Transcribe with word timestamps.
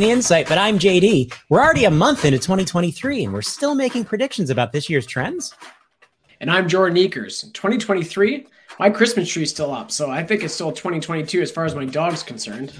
the 0.00 0.10
insight, 0.10 0.48
but 0.48 0.56
I'm 0.56 0.78
JD. 0.78 1.34
We're 1.50 1.60
already 1.60 1.84
a 1.84 1.90
month 1.90 2.24
into 2.24 2.38
2023 2.38 3.24
and 3.24 3.34
we're 3.34 3.42
still 3.42 3.74
making 3.74 4.06
predictions 4.06 4.48
about 4.48 4.72
this 4.72 4.88
year's 4.88 5.04
trends. 5.04 5.54
And 6.40 6.50
I'm 6.50 6.68
Jordan 6.68 6.96
Ekers. 6.96 7.52
2023, 7.52 8.46
my 8.78 8.88
Christmas 8.88 9.28
tree's 9.28 9.50
still 9.50 9.74
up, 9.74 9.90
so 9.90 10.10
I 10.10 10.24
think 10.24 10.42
it's 10.42 10.54
still 10.54 10.72
2022 10.72 11.42
as 11.42 11.50
far 11.50 11.66
as 11.66 11.74
my 11.74 11.84
dog's 11.84 12.22
concerned. 12.22 12.72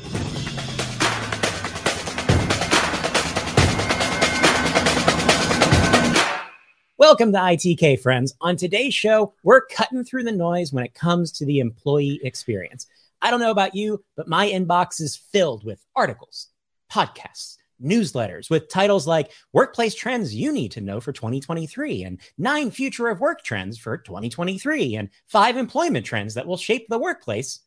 Welcome 6.96 7.32
to 7.32 7.38
ITK, 7.38 8.00
friends. 8.00 8.34
On 8.40 8.56
today's 8.56 8.94
show, 8.94 9.34
we're 9.42 9.66
cutting 9.66 10.04
through 10.04 10.24
the 10.24 10.32
noise 10.32 10.72
when 10.72 10.84
it 10.84 10.94
comes 10.94 11.32
to 11.32 11.44
the 11.44 11.58
employee 11.58 12.18
experience. 12.22 12.86
I 13.20 13.30
don't 13.30 13.40
know 13.40 13.50
about 13.50 13.74
you, 13.74 14.02
but 14.16 14.28
my 14.28 14.48
inbox 14.48 15.02
is 15.02 15.16
filled 15.16 15.64
with 15.64 15.84
articles, 15.94 16.49
podcasts, 16.90 17.56
newsletters 17.82 18.50
with 18.50 18.68
titles 18.68 19.06
like 19.06 19.32
Workplace 19.52 19.94
Trends 19.94 20.34
You 20.34 20.52
Need 20.52 20.72
to 20.72 20.80
Know 20.80 21.00
for 21.00 21.12
2023 21.12 22.04
and 22.04 22.20
Nine 22.36 22.70
Future 22.70 23.08
of 23.08 23.20
Work 23.20 23.42
Trends 23.42 23.78
for 23.78 23.96
2023 23.96 24.96
and 24.96 25.08
Five 25.26 25.56
Employment 25.56 26.04
Trends 26.04 26.34
that 26.34 26.46
will 26.46 26.56
shape 26.56 26.86
the 26.88 26.98
workplace 26.98 27.60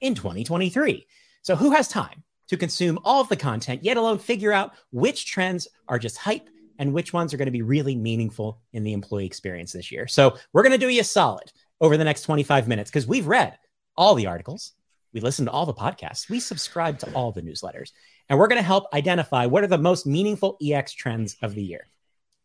in 0.00 0.14
2023. 0.14 1.06
So, 1.42 1.56
who 1.56 1.70
has 1.72 1.88
time 1.88 2.22
to 2.48 2.56
consume 2.56 2.98
all 3.04 3.20
of 3.20 3.28
the 3.28 3.36
content, 3.36 3.84
yet 3.84 3.96
alone 3.96 4.18
figure 4.18 4.52
out 4.52 4.74
which 4.90 5.26
trends 5.26 5.68
are 5.88 5.98
just 5.98 6.18
hype 6.18 6.48
and 6.80 6.92
which 6.92 7.12
ones 7.12 7.32
are 7.32 7.36
going 7.36 7.46
to 7.46 7.52
be 7.52 7.62
really 7.62 7.94
meaningful 7.94 8.60
in 8.72 8.82
the 8.82 8.92
employee 8.92 9.26
experience 9.26 9.70
this 9.70 9.92
year. 9.92 10.08
So 10.08 10.36
we're 10.52 10.62
going 10.62 10.72
to 10.72 10.78
do 10.78 10.88
you 10.88 11.02
a 11.02 11.04
solid 11.04 11.52
over 11.80 11.96
the 11.96 12.04
next 12.04 12.22
25 12.22 12.66
minutes 12.66 12.90
because 12.90 13.06
we've 13.06 13.26
read 13.26 13.56
all 13.96 14.14
the 14.14 14.26
articles, 14.26 14.72
we 15.12 15.20
listened 15.20 15.46
to 15.46 15.52
all 15.52 15.66
the 15.66 15.74
podcasts, 15.74 16.28
we 16.28 16.40
subscribe 16.40 16.98
to 17.00 17.12
all 17.12 17.30
the 17.32 17.42
newsletters, 17.42 17.92
and 18.30 18.38
we're 18.38 18.46
going 18.46 18.62
to 18.62 18.66
help 18.66 18.86
identify 18.94 19.44
what 19.44 19.64
are 19.64 19.66
the 19.66 19.76
most 19.76 20.06
meaningful 20.06 20.56
EX 20.62 20.92
trends 20.92 21.36
of 21.42 21.54
the 21.54 21.62
year. 21.62 21.88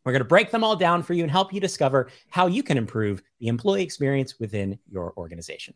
We're 0.04 0.12
going 0.12 0.20
to 0.20 0.28
break 0.28 0.50
them 0.50 0.64
all 0.64 0.76
down 0.76 1.02
for 1.02 1.14
you 1.14 1.22
and 1.22 1.30
help 1.30 1.52
you 1.52 1.60
discover 1.60 2.10
how 2.28 2.48
you 2.48 2.62
can 2.62 2.76
improve 2.76 3.22
the 3.38 3.46
employee 3.46 3.82
experience 3.82 4.38
within 4.38 4.78
your 4.90 5.14
organization. 5.16 5.74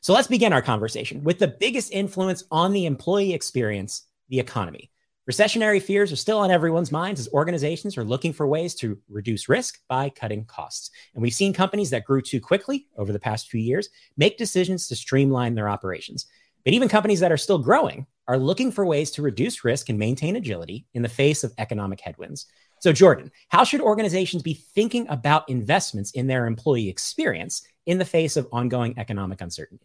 So 0.00 0.14
let's 0.14 0.28
begin 0.28 0.54
our 0.54 0.62
conversation 0.62 1.22
with 1.22 1.38
the 1.38 1.48
biggest 1.48 1.92
influence 1.92 2.44
on 2.50 2.72
the 2.72 2.86
employee 2.86 3.34
experience, 3.34 4.04
the 4.30 4.40
economy. 4.40 4.90
Recessionary 5.30 5.80
fears 5.80 6.10
are 6.10 6.16
still 6.16 6.38
on 6.38 6.50
everyone's 6.50 6.90
minds 6.90 7.20
as 7.20 7.28
organizations 7.34 7.98
are 7.98 8.04
looking 8.04 8.32
for 8.32 8.48
ways 8.48 8.74
to 8.76 8.98
reduce 9.10 9.48
risk 9.48 9.78
by 9.88 10.08
cutting 10.08 10.46
costs. 10.46 10.90
And 11.14 11.22
we've 11.22 11.34
seen 11.34 11.52
companies 11.52 11.90
that 11.90 12.06
grew 12.06 12.22
too 12.22 12.40
quickly 12.40 12.88
over 12.96 13.12
the 13.12 13.18
past 13.18 13.50
few 13.50 13.60
years 13.60 13.90
make 14.16 14.38
decisions 14.38 14.88
to 14.88 14.96
streamline 14.96 15.54
their 15.54 15.68
operations. 15.68 16.26
But 16.64 16.72
even 16.74 16.88
companies 16.88 17.20
that 17.20 17.32
are 17.32 17.36
still 17.36 17.58
growing 17.58 18.06
are 18.30 18.38
looking 18.38 18.70
for 18.70 18.86
ways 18.86 19.10
to 19.10 19.22
reduce 19.22 19.64
risk 19.64 19.88
and 19.88 19.98
maintain 19.98 20.36
agility 20.36 20.86
in 20.94 21.02
the 21.02 21.08
face 21.08 21.42
of 21.42 21.52
economic 21.58 22.00
headwinds. 22.00 22.46
So, 22.78 22.92
Jordan, 22.92 23.32
how 23.48 23.64
should 23.64 23.80
organizations 23.80 24.44
be 24.44 24.54
thinking 24.54 25.08
about 25.08 25.48
investments 25.48 26.12
in 26.12 26.28
their 26.28 26.46
employee 26.46 26.88
experience 26.88 27.62
in 27.86 27.98
the 27.98 28.04
face 28.04 28.36
of 28.36 28.46
ongoing 28.52 28.94
economic 28.98 29.40
uncertainty? 29.40 29.84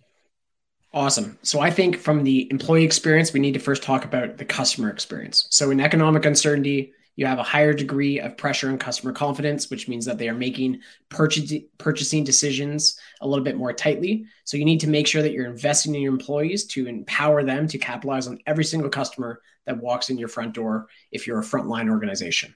Awesome. 0.93 1.39
So 1.41 1.59
I 1.59 1.71
think 1.71 1.97
from 1.97 2.23
the 2.23 2.47
employee 2.51 2.85
experience, 2.85 3.33
we 3.33 3.39
need 3.39 3.55
to 3.55 3.59
first 3.59 3.81
talk 3.81 4.05
about 4.05 4.37
the 4.37 4.45
customer 4.45 4.91
experience. 4.91 5.47
So 5.49 5.71
in 5.71 5.79
economic 5.79 6.23
uncertainty, 6.23 6.93
you 7.15 7.25
have 7.25 7.39
a 7.39 7.43
higher 7.43 7.73
degree 7.73 8.19
of 8.19 8.37
pressure 8.37 8.69
on 8.69 8.77
customer 8.77 9.13
confidence, 9.13 9.69
which 9.69 9.87
means 9.87 10.05
that 10.05 10.17
they 10.17 10.27
are 10.27 10.33
making 10.33 10.81
purchasing 11.09 12.23
decisions 12.23 12.99
a 13.21 13.27
little 13.27 13.43
bit 13.43 13.55
more 13.55 13.71
tightly. 13.73 14.25
So 14.43 14.57
you 14.57 14.65
need 14.65 14.81
to 14.81 14.89
make 14.89 15.07
sure 15.07 15.21
that 15.21 15.31
you're 15.31 15.45
investing 15.45 15.95
in 15.95 16.01
your 16.01 16.13
employees 16.13 16.65
to 16.67 16.87
empower 16.87 17.43
them 17.43 17.67
to 17.69 17.77
capitalize 17.77 18.27
on 18.27 18.39
every 18.45 18.65
single 18.65 18.89
customer 18.89 19.41
that 19.65 19.81
walks 19.81 20.09
in 20.09 20.17
your 20.17 20.27
front 20.27 20.53
door 20.53 20.87
if 21.11 21.25
you're 21.25 21.39
a 21.39 21.43
frontline 21.43 21.89
organization. 21.89 22.53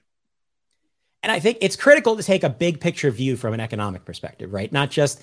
And 1.22 1.30
I 1.30 1.38
think 1.38 1.58
it's 1.60 1.76
critical 1.76 2.16
to 2.16 2.22
take 2.22 2.44
a 2.44 2.48
big 2.48 2.80
picture 2.80 3.10
view 3.10 3.36
from 3.36 3.52
an 3.52 3.60
economic 3.60 4.06
perspective, 4.06 4.54
right? 4.54 4.72
Not 4.72 4.90
just 4.90 5.20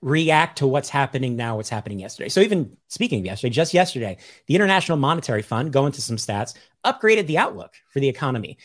react 0.00 0.58
to 0.58 0.66
what's 0.66 0.88
happening 0.88 1.36
now, 1.36 1.56
what's 1.56 1.68
happening 1.68 1.98
yesterday. 1.98 2.30
So, 2.30 2.40
even 2.40 2.74
speaking 2.88 3.18
of 3.18 3.26
yesterday, 3.26 3.52
just 3.52 3.74
yesterday, 3.74 4.16
the 4.46 4.54
International 4.54 4.96
Monetary 4.96 5.42
Fund, 5.42 5.70
go 5.70 5.84
into 5.84 6.00
some 6.00 6.16
stats, 6.16 6.54
upgraded 6.86 7.26
the 7.26 7.36
outlook 7.36 7.74
for 7.90 8.00
the 8.00 8.08
economy, 8.08 8.56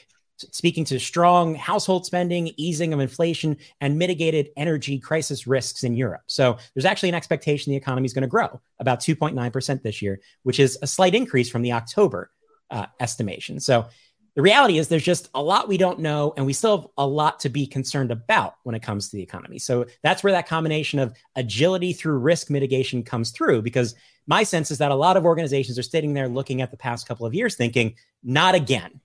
speaking 0.51 0.85
to 0.85 0.99
strong 0.99 1.55
household 1.55 2.05
spending, 2.05 2.51
easing 2.57 2.93
of 2.93 2.99
inflation, 2.99 3.57
and 3.81 3.97
mitigated 3.97 4.49
energy 4.57 4.99
crisis 4.99 5.47
risks 5.47 5.83
in 5.83 5.95
Europe. 5.95 6.21
So, 6.27 6.57
there's 6.73 6.85
actually 6.85 7.09
an 7.09 7.15
expectation 7.15 7.71
the 7.71 7.77
economy 7.77 8.05
is 8.05 8.13
going 8.13 8.21
to 8.21 8.27
grow 8.27 8.61
about 8.79 8.99
2.9% 8.99 9.81
this 9.81 10.01
year, 10.01 10.19
which 10.43 10.59
is 10.59 10.77
a 10.81 10.87
slight 10.87 11.15
increase 11.15 11.49
from 11.49 11.61
the 11.61 11.73
October 11.73 12.31
uh, 12.71 12.85
estimation. 12.99 13.59
So, 13.59 13.87
the 14.35 14.41
reality 14.41 14.77
is 14.77 14.87
there's 14.87 15.03
just 15.03 15.29
a 15.33 15.41
lot 15.41 15.67
we 15.67 15.77
don't 15.77 15.99
know 15.99 16.33
and 16.37 16.45
we 16.45 16.53
still 16.53 16.77
have 16.77 16.87
a 16.97 17.05
lot 17.05 17.41
to 17.41 17.49
be 17.49 17.67
concerned 17.67 18.09
about 18.09 18.55
when 18.63 18.75
it 18.75 18.81
comes 18.81 19.09
to 19.09 19.17
the 19.17 19.21
economy 19.21 19.59
so 19.59 19.85
that's 20.01 20.23
where 20.23 20.31
that 20.31 20.47
combination 20.47 20.97
of 20.99 21.13
agility 21.35 21.91
through 21.91 22.17
risk 22.17 22.49
mitigation 22.49 23.03
comes 23.03 23.31
through 23.31 23.61
because 23.61 23.95
my 24.27 24.43
sense 24.43 24.71
is 24.71 24.77
that 24.77 24.91
a 24.91 24.95
lot 24.95 25.17
of 25.17 25.25
organizations 25.25 25.77
are 25.77 25.83
sitting 25.83 26.13
there 26.13 26.29
looking 26.29 26.61
at 26.61 26.71
the 26.71 26.77
past 26.77 27.07
couple 27.07 27.25
of 27.25 27.33
years 27.33 27.55
thinking 27.55 27.95
not 28.23 28.55
again 28.55 29.01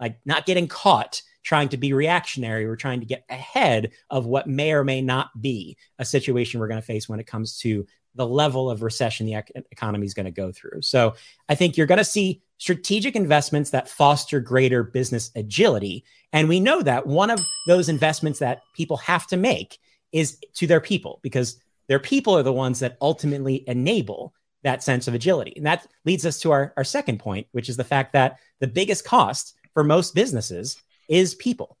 like 0.00 0.18
not 0.24 0.46
getting 0.46 0.66
caught 0.66 1.22
trying 1.42 1.68
to 1.70 1.76
be 1.76 1.92
reactionary 1.92 2.64
or 2.64 2.76
trying 2.76 3.00
to 3.00 3.06
get 3.06 3.24
ahead 3.30 3.92
of 4.10 4.26
what 4.26 4.46
may 4.46 4.72
or 4.72 4.84
may 4.84 5.00
not 5.00 5.30
be 5.40 5.76
a 5.98 6.04
situation 6.04 6.60
we're 6.60 6.68
going 6.68 6.80
to 6.80 6.86
face 6.86 7.08
when 7.08 7.20
it 7.20 7.26
comes 7.26 7.58
to 7.58 7.86
the 8.14 8.26
level 8.26 8.70
of 8.70 8.82
recession 8.82 9.26
the 9.26 9.34
ec- 9.34 9.52
economy 9.70 10.04
is 10.04 10.14
going 10.14 10.26
to 10.26 10.32
go 10.32 10.52
through. 10.52 10.82
So 10.82 11.14
I 11.48 11.54
think 11.54 11.76
you're 11.76 11.86
going 11.86 11.98
to 11.98 12.04
see 12.04 12.42
strategic 12.58 13.16
investments 13.16 13.70
that 13.70 13.88
foster 13.88 14.40
greater 14.40 14.82
business 14.82 15.30
agility. 15.34 16.04
And 16.32 16.48
we 16.48 16.60
know 16.60 16.82
that 16.82 17.06
one 17.06 17.30
of 17.30 17.40
those 17.66 17.88
investments 17.88 18.40
that 18.40 18.62
people 18.74 18.98
have 18.98 19.26
to 19.28 19.36
make 19.36 19.78
is 20.12 20.38
to 20.54 20.66
their 20.66 20.80
people 20.80 21.20
because 21.22 21.58
their 21.88 22.00
people 22.00 22.36
are 22.36 22.42
the 22.42 22.52
ones 22.52 22.80
that 22.80 22.98
ultimately 23.00 23.64
enable 23.66 24.34
that 24.62 24.82
sense 24.82 25.08
of 25.08 25.14
agility. 25.14 25.54
And 25.56 25.64
that 25.64 25.86
leads 26.04 26.26
us 26.26 26.38
to 26.40 26.50
our, 26.50 26.74
our 26.76 26.84
second 26.84 27.18
point, 27.18 27.46
which 27.52 27.68
is 27.68 27.76
the 27.76 27.84
fact 27.84 28.12
that 28.12 28.38
the 28.58 28.66
biggest 28.66 29.04
cost 29.04 29.54
for 29.74 29.84
most 29.84 30.14
businesses 30.14 30.76
is 31.08 31.34
people. 31.34 31.76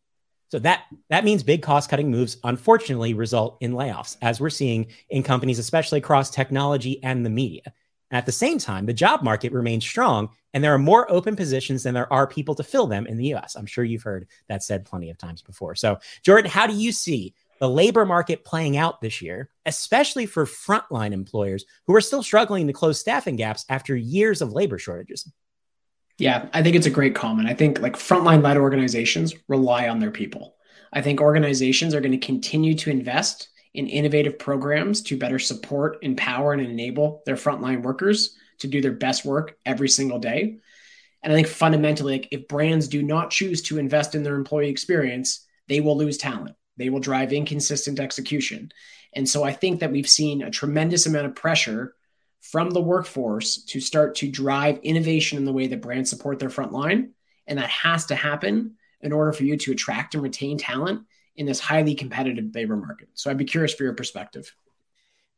So 0.50 0.58
that 0.60 0.84
that 1.10 1.24
means 1.24 1.42
big 1.42 1.62
cost 1.62 1.88
cutting 1.88 2.10
moves 2.10 2.36
unfortunately 2.42 3.14
result 3.14 3.56
in 3.60 3.72
layoffs 3.72 4.16
as 4.20 4.40
we're 4.40 4.50
seeing 4.50 4.88
in 5.08 5.22
companies 5.22 5.60
especially 5.60 5.98
across 5.98 6.30
technology 6.30 7.02
and 7.04 7.24
the 7.24 7.30
media. 7.30 7.62
And 8.10 8.18
at 8.18 8.26
the 8.26 8.32
same 8.32 8.58
time, 8.58 8.86
the 8.86 8.92
job 8.92 9.22
market 9.22 9.52
remains 9.52 9.84
strong 9.84 10.30
and 10.52 10.64
there 10.64 10.74
are 10.74 10.78
more 10.78 11.10
open 11.10 11.36
positions 11.36 11.84
than 11.84 11.94
there 11.94 12.12
are 12.12 12.26
people 12.26 12.56
to 12.56 12.64
fill 12.64 12.88
them 12.88 13.06
in 13.06 13.16
the 13.16 13.34
US. 13.34 13.54
I'm 13.54 13.66
sure 13.66 13.84
you've 13.84 14.02
heard 14.02 14.26
that 14.48 14.64
said 14.64 14.84
plenty 14.84 15.10
of 15.10 15.18
times 15.18 15.42
before. 15.42 15.76
So, 15.76 15.98
Jordan, 16.24 16.50
how 16.50 16.66
do 16.66 16.74
you 16.74 16.90
see 16.90 17.34
the 17.60 17.70
labor 17.70 18.04
market 18.04 18.44
playing 18.44 18.76
out 18.76 19.00
this 19.00 19.22
year, 19.22 19.50
especially 19.66 20.26
for 20.26 20.46
frontline 20.46 21.12
employers 21.12 21.64
who 21.86 21.94
are 21.94 22.00
still 22.00 22.22
struggling 22.22 22.66
to 22.66 22.72
close 22.72 22.98
staffing 22.98 23.36
gaps 23.36 23.64
after 23.68 23.94
years 23.94 24.42
of 24.42 24.52
labor 24.52 24.78
shortages? 24.78 25.30
Yeah, 26.20 26.50
I 26.52 26.62
think 26.62 26.76
it's 26.76 26.86
a 26.86 26.90
great 26.90 27.14
comment. 27.14 27.48
I 27.48 27.54
think 27.54 27.80
like 27.80 27.94
frontline 27.94 28.42
led 28.42 28.58
organizations 28.58 29.34
rely 29.48 29.88
on 29.88 30.00
their 30.00 30.10
people. 30.10 30.54
I 30.92 31.00
think 31.00 31.18
organizations 31.18 31.94
are 31.94 32.00
going 32.02 32.12
to 32.12 32.18
continue 32.18 32.74
to 32.74 32.90
invest 32.90 33.48
in 33.72 33.86
innovative 33.86 34.38
programs 34.38 35.00
to 35.04 35.16
better 35.16 35.38
support, 35.38 35.96
empower, 36.02 36.52
and 36.52 36.60
enable 36.60 37.22
their 37.24 37.36
frontline 37.36 37.82
workers 37.82 38.36
to 38.58 38.66
do 38.66 38.82
their 38.82 38.92
best 38.92 39.24
work 39.24 39.56
every 39.64 39.88
single 39.88 40.18
day. 40.18 40.58
And 41.22 41.32
I 41.32 41.36
think 41.36 41.46
fundamentally, 41.46 42.18
like 42.18 42.28
if 42.32 42.48
brands 42.48 42.86
do 42.86 43.02
not 43.02 43.30
choose 43.30 43.62
to 43.62 43.78
invest 43.78 44.14
in 44.14 44.22
their 44.22 44.34
employee 44.34 44.68
experience, 44.68 45.46
they 45.68 45.80
will 45.80 45.96
lose 45.96 46.18
talent. 46.18 46.54
They 46.76 46.90
will 46.90 47.00
drive 47.00 47.32
inconsistent 47.32 47.98
execution. 47.98 48.72
And 49.14 49.26
so 49.26 49.42
I 49.42 49.54
think 49.54 49.80
that 49.80 49.90
we've 49.90 50.08
seen 50.08 50.42
a 50.42 50.50
tremendous 50.50 51.06
amount 51.06 51.28
of 51.28 51.34
pressure 51.34 51.94
from 52.40 52.70
the 52.70 52.80
workforce 52.80 53.64
to 53.64 53.80
start 53.80 54.16
to 54.16 54.30
drive 54.30 54.78
innovation 54.82 55.38
in 55.38 55.44
the 55.44 55.52
way 55.52 55.66
that 55.68 55.82
brands 55.82 56.10
support 56.10 56.38
their 56.38 56.50
front 56.50 56.72
line. 56.72 57.10
And 57.46 57.58
that 57.58 57.68
has 57.70 58.06
to 58.06 58.14
happen 58.14 58.76
in 59.00 59.12
order 59.12 59.32
for 59.32 59.44
you 59.44 59.56
to 59.56 59.72
attract 59.72 60.14
and 60.14 60.22
retain 60.22 60.58
talent 60.58 61.02
in 61.36 61.46
this 61.46 61.60
highly 61.60 61.94
competitive 61.94 62.54
labor 62.54 62.76
market. 62.76 63.08
So 63.14 63.30
I'd 63.30 63.38
be 63.38 63.44
curious 63.44 63.74
for 63.74 63.84
your 63.84 63.94
perspective. 63.94 64.54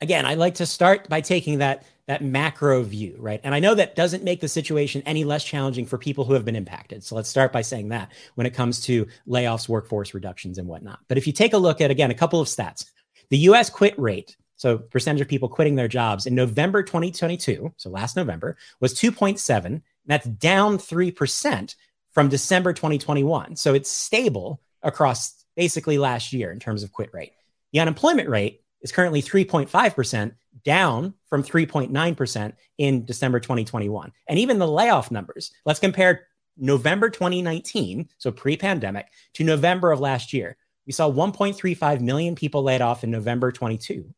Again, 0.00 0.26
I 0.26 0.34
like 0.34 0.56
to 0.56 0.66
start 0.66 1.08
by 1.08 1.20
taking 1.20 1.58
that 1.58 1.84
that 2.08 2.24
macro 2.24 2.82
view, 2.82 3.14
right? 3.20 3.40
And 3.44 3.54
I 3.54 3.60
know 3.60 3.76
that 3.76 3.94
doesn't 3.94 4.24
make 4.24 4.40
the 4.40 4.48
situation 4.48 5.02
any 5.06 5.22
less 5.22 5.44
challenging 5.44 5.86
for 5.86 5.96
people 5.96 6.24
who 6.24 6.34
have 6.34 6.44
been 6.44 6.56
impacted. 6.56 7.04
So 7.04 7.14
let's 7.14 7.28
start 7.28 7.52
by 7.52 7.62
saying 7.62 7.90
that 7.90 8.10
when 8.34 8.46
it 8.46 8.54
comes 8.54 8.80
to 8.86 9.06
layoffs, 9.28 9.68
workforce 9.68 10.12
reductions, 10.12 10.58
and 10.58 10.66
whatnot. 10.66 10.98
But 11.06 11.18
if 11.18 11.28
you 11.28 11.32
take 11.32 11.52
a 11.52 11.58
look 11.58 11.80
at 11.80 11.92
again 11.92 12.10
a 12.10 12.14
couple 12.14 12.40
of 12.40 12.48
stats, 12.48 12.86
the 13.30 13.38
U.S. 13.38 13.70
quit 13.70 13.96
rate 13.98 14.36
so 14.62 14.78
percentage 14.78 15.20
of 15.20 15.26
people 15.26 15.48
quitting 15.48 15.74
their 15.74 15.88
jobs 15.88 16.24
in 16.24 16.36
November 16.36 16.84
2022, 16.84 17.74
so 17.76 17.90
last 17.90 18.16
November, 18.16 18.56
was 18.78 18.94
2.7. 18.94 19.82
That's 20.06 20.24
down 20.24 20.78
3% 20.78 21.74
from 22.12 22.28
December 22.28 22.72
2021. 22.72 23.56
So 23.56 23.74
it's 23.74 23.90
stable 23.90 24.60
across 24.84 25.44
basically 25.56 25.98
last 25.98 26.32
year 26.32 26.52
in 26.52 26.60
terms 26.60 26.84
of 26.84 26.92
quit 26.92 27.10
rate. 27.12 27.32
The 27.72 27.80
unemployment 27.80 28.28
rate 28.28 28.62
is 28.82 28.92
currently 28.92 29.20
3.5%, 29.20 30.32
down 30.64 31.14
from 31.28 31.42
3.9% 31.42 32.52
in 32.78 33.04
December 33.04 33.40
2021. 33.40 34.12
And 34.28 34.38
even 34.38 34.60
the 34.60 34.68
layoff 34.68 35.10
numbers, 35.10 35.50
let's 35.64 35.80
compare 35.80 36.28
November 36.56 37.10
2019, 37.10 38.08
so 38.18 38.30
pre 38.30 38.56
pandemic, 38.56 39.08
to 39.34 39.42
November 39.42 39.90
of 39.90 39.98
last 39.98 40.32
year, 40.32 40.56
we 40.86 40.92
saw 40.92 41.10
1.35 41.10 42.00
million 42.00 42.36
people 42.36 42.62
laid 42.62 42.80
off 42.80 43.02
in 43.02 43.10
November 43.10 43.50
22. 43.50 44.14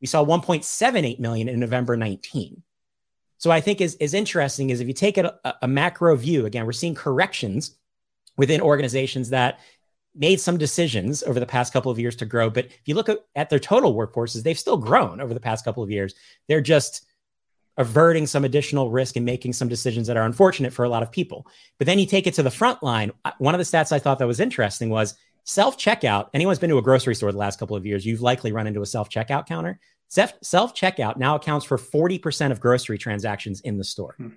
We 0.00 0.06
saw 0.06 0.24
1.78 0.24 1.18
million 1.18 1.48
in 1.48 1.60
November 1.60 1.96
19. 1.96 2.62
So 3.38 3.50
I 3.50 3.60
think 3.60 3.80
is, 3.80 3.94
is 3.96 4.14
interesting 4.14 4.70
is 4.70 4.80
if 4.80 4.88
you 4.88 4.94
take 4.94 5.18
a, 5.18 5.34
uh, 5.44 5.52
a 5.62 5.68
macro 5.68 6.14
view, 6.16 6.46
again, 6.46 6.66
we're 6.66 6.72
seeing 6.72 6.94
corrections 6.94 7.76
within 8.36 8.60
organizations 8.60 9.30
that 9.30 9.60
made 10.14 10.40
some 10.40 10.58
decisions 10.58 11.22
over 11.22 11.40
the 11.40 11.46
past 11.46 11.72
couple 11.72 11.90
of 11.90 11.98
years 11.98 12.16
to 12.16 12.26
grow. 12.26 12.50
But 12.50 12.66
if 12.66 12.82
you 12.84 12.94
look 12.94 13.08
at, 13.08 13.18
at 13.36 13.48
their 13.50 13.58
total 13.58 13.94
workforces, 13.94 14.42
they've 14.42 14.58
still 14.58 14.76
grown 14.76 15.20
over 15.20 15.32
the 15.32 15.40
past 15.40 15.64
couple 15.64 15.82
of 15.82 15.90
years. 15.90 16.14
They're 16.48 16.60
just 16.60 17.06
averting 17.76 18.26
some 18.26 18.44
additional 18.44 18.90
risk 18.90 19.16
and 19.16 19.24
making 19.24 19.52
some 19.54 19.68
decisions 19.68 20.06
that 20.06 20.16
are 20.16 20.26
unfortunate 20.26 20.72
for 20.72 20.84
a 20.84 20.88
lot 20.88 21.02
of 21.02 21.10
people. 21.10 21.46
But 21.78 21.86
then 21.86 21.98
you 21.98 22.06
take 22.06 22.26
it 22.26 22.34
to 22.34 22.42
the 22.42 22.50
front 22.50 22.82
line. 22.82 23.12
Uh, 23.24 23.32
one 23.38 23.54
of 23.54 23.58
the 23.58 23.64
stats 23.64 23.92
I 23.92 23.98
thought 23.98 24.18
that 24.18 24.26
was 24.26 24.40
interesting 24.40 24.90
was 24.90 25.14
self 25.44 25.76
checkout. 25.76 26.28
Anyone's 26.34 26.58
been 26.58 26.70
to 26.70 26.78
a 26.78 26.82
grocery 26.82 27.14
store 27.14 27.32
the 27.32 27.38
last 27.38 27.58
couple 27.58 27.76
of 27.76 27.86
years, 27.86 28.04
you've 28.04 28.22
likely 28.22 28.52
run 28.52 28.66
into 28.66 28.82
a 28.82 28.86
self 28.86 29.08
checkout 29.08 29.46
counter. 29.46 29.78
Self 30.08 30.74
checkout 30.74 31.16
now 31.16 31.36
accounts 31.36 31.64
for 31.64 31.78
40% 31.78 32.50
of 32.50 32.60
grocery 32.60 32.98
transactions 32.98 33.60
in 33.60 33.78
the 33.78 33.84
store. 33.84 34.14
Hmm. 34.16 34.28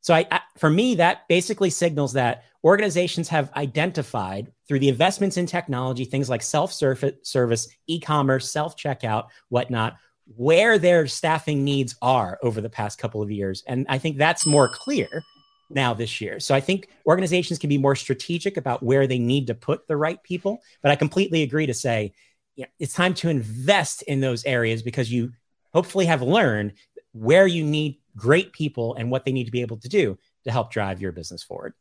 So, 0.00 0.14
I, 0.14 0.26
I, 0.30 0.40
for 0.58 0.68
me, 0.68 0.96
that 0.96 1.26
basically 1.28 1.70
signals 1.70 2.12
that 2.14 2.44
organizations 2.62 3.28
have 3.28 3.52
identified 3.54 4.52
through 4.66 4.78
the 4.78 4.88
investments 4.88 5.36
in 5.36 5.46
technology, 5.46 6.04
things 6.04 6.30
like 6.30 6.42
self 6.42 6.72
service, 6.72 7.68
e 7.86 8.00
commerce, 8.00 8.50
self 8.50 8.76
checkout, 8.76 9.28
whatnot, 9.48 9.96
where 10.36 10.78
their 10.78 11.06
staffing 11.06 11.64
needs 11.64 11.94
are 12.00 12.38
over 12.42 12.60
the 12.60 12.70
past 12.70 12.98
couple 12.98 13.22
of 13.22 13.30
years. 13.30 13.62
And 13.66 13.86
I 13.88 13.98
think 13.98 14.16
that's 14.16 14.46
more 14.46 14.68
clear 14.68 15.22
now 15.70 15.94
this 15.94 16.20
year. 16.20 16.40
So 16.40 16.54
I 16.54 16.60
think 16.60 16.88
organizations 17.06 17.58
can 17.58 17.68
be 17.68 17.78
more 17.78 17.96
strategic 17.96 18.56
about 18.56 18.82
where 18.82 19.06
they 19.06 19.18
need 19.18 19.46
to 19.48 19.54
put 19.54 19.86
the 19.86 19.96
right 19.96 20.22
people. 20.22 20.62
But 20.82 20.92
I 20.92 20.96
completely 20.96 21.42
agree 21.42 21.66
to 21.66 21.74
say 21.74 22.12
you 22.56 22.64
know, 22.64 22.68
it's 22.78 22.94
time 22.94 23.14
to 23.14 23.28
invest 23.28 24.02
in 24.02 24.20
those 24.20 24.44
areas 24.44 24.82
because 24.82 25.10
you 25.10 25.32
hopefully 25.72 26.06
have 26.06 26.22
learned 26.22 26.74
where 27.12 27.46
you 27.46 27.64
need 27.64 27.98
great 28.16 28.52
people 28.52 28.94
and 28.94 29.10
what 29.10 29.24
they 29.24 29.32
need 29.32 29.44
to 29.44 29.50
be 29.50 29.62
able 29.62 29.78
to 29.78 29.88
do 29.88 30.18
to 30.44 30.52
help 30.52 30.70
drive 30.70 31.00
your 31.00 31.12
business 31.12 31.42
forward. 31.42 31.74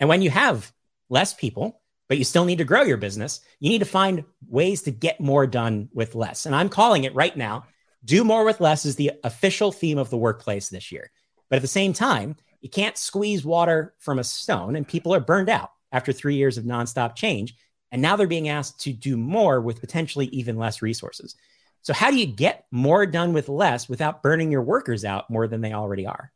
And 0.00 0.08
when 0.08 0.22
you 0.22 0.30
have 0.30 0.72
less 1.08 1.34
people, 1.34 1.80
but 2.08 2.18
you 2.18 2.24
still 2.24 2.44
need 2.44 2.58
to 2.58 2.64
grow 2.64 2.82
your 2.82 2.96
business, 2.96 3.40
you 3.60 3.70
need 3.70 3.78
to 3.78 3.84
find 3.84 4.24
ways 4.48 4.82
to 4.82 4.90
get 4.90 5.20
more 5.20 5.46
done 5.46 5.88
with 5.92 6.14
less. 6.14 6.46
And 6.46 6.54
I'm 6.54 6.68
calling 6.68 7.04
it 7.04 7.14
right 7.14 7.36
now 7.36 7.66
do 8.06 8.22
more 8.22 8.44
with 8.44 8.60
less 8.60 8.86
is 8.86 8.96
the 8.96 9.12
official 9.24 9.72
theme 9.72 9.98
of 9.98 10.10
the 10.10 10.16
workplace 10.16 10.68
this 10.68 10.92
year. 10.92 11.10
But 11.50 11.56
at 11.56 11.62
the 11.62 11.68
same 11.68 11.92
time, 11.92 12.36
you 12.66 12.70
can't 12.70 12.98
squeeze 12.98 13.44
water 13.44 13.94
from 14.00 14.18
a 14.18 14.24
stone, 14.24 14.74
and 14.74 14.88
people 14.88 15.14
are 15.14 15.20
burned 15.20 15.48
out 15.48 15.70
after 15.92 16.10
three 16.12 16.34
years 16.34 16.58
of 16.58 16.64
nonstop 16.64 17.14
change. 17.14 17.54
And 17.92 18.02
now 18.02 18.16
they're 18.16 18.26
being 18.26 18.48
asked 18.48 18.80
to 18.80 18.92
do 18.92 19.16
more 19.16 19.60
with 19.60 19.78
potentially 19.78 20.26
even 20.32 20.56
less 20.56 20.82
resources. 20.82 21.36
So, 21.82 21.92
how 21.92 22.10
do 22.10 22.16
you 22.16 22.26
get 22.26 22.66
more 22.72 23.06
done 23.06 23.32
with 23.32 23.48
less 23.48 23.88
without 23.88 24.20
burning 24.20 24.50
your 24.50 24.62
workers 24.62 25.04
out 25.04 25.30
more 25.30 25.46
than 25.46 25.60
they 25.60 25.74
already 25.74 26.08
are? 26.08 26.32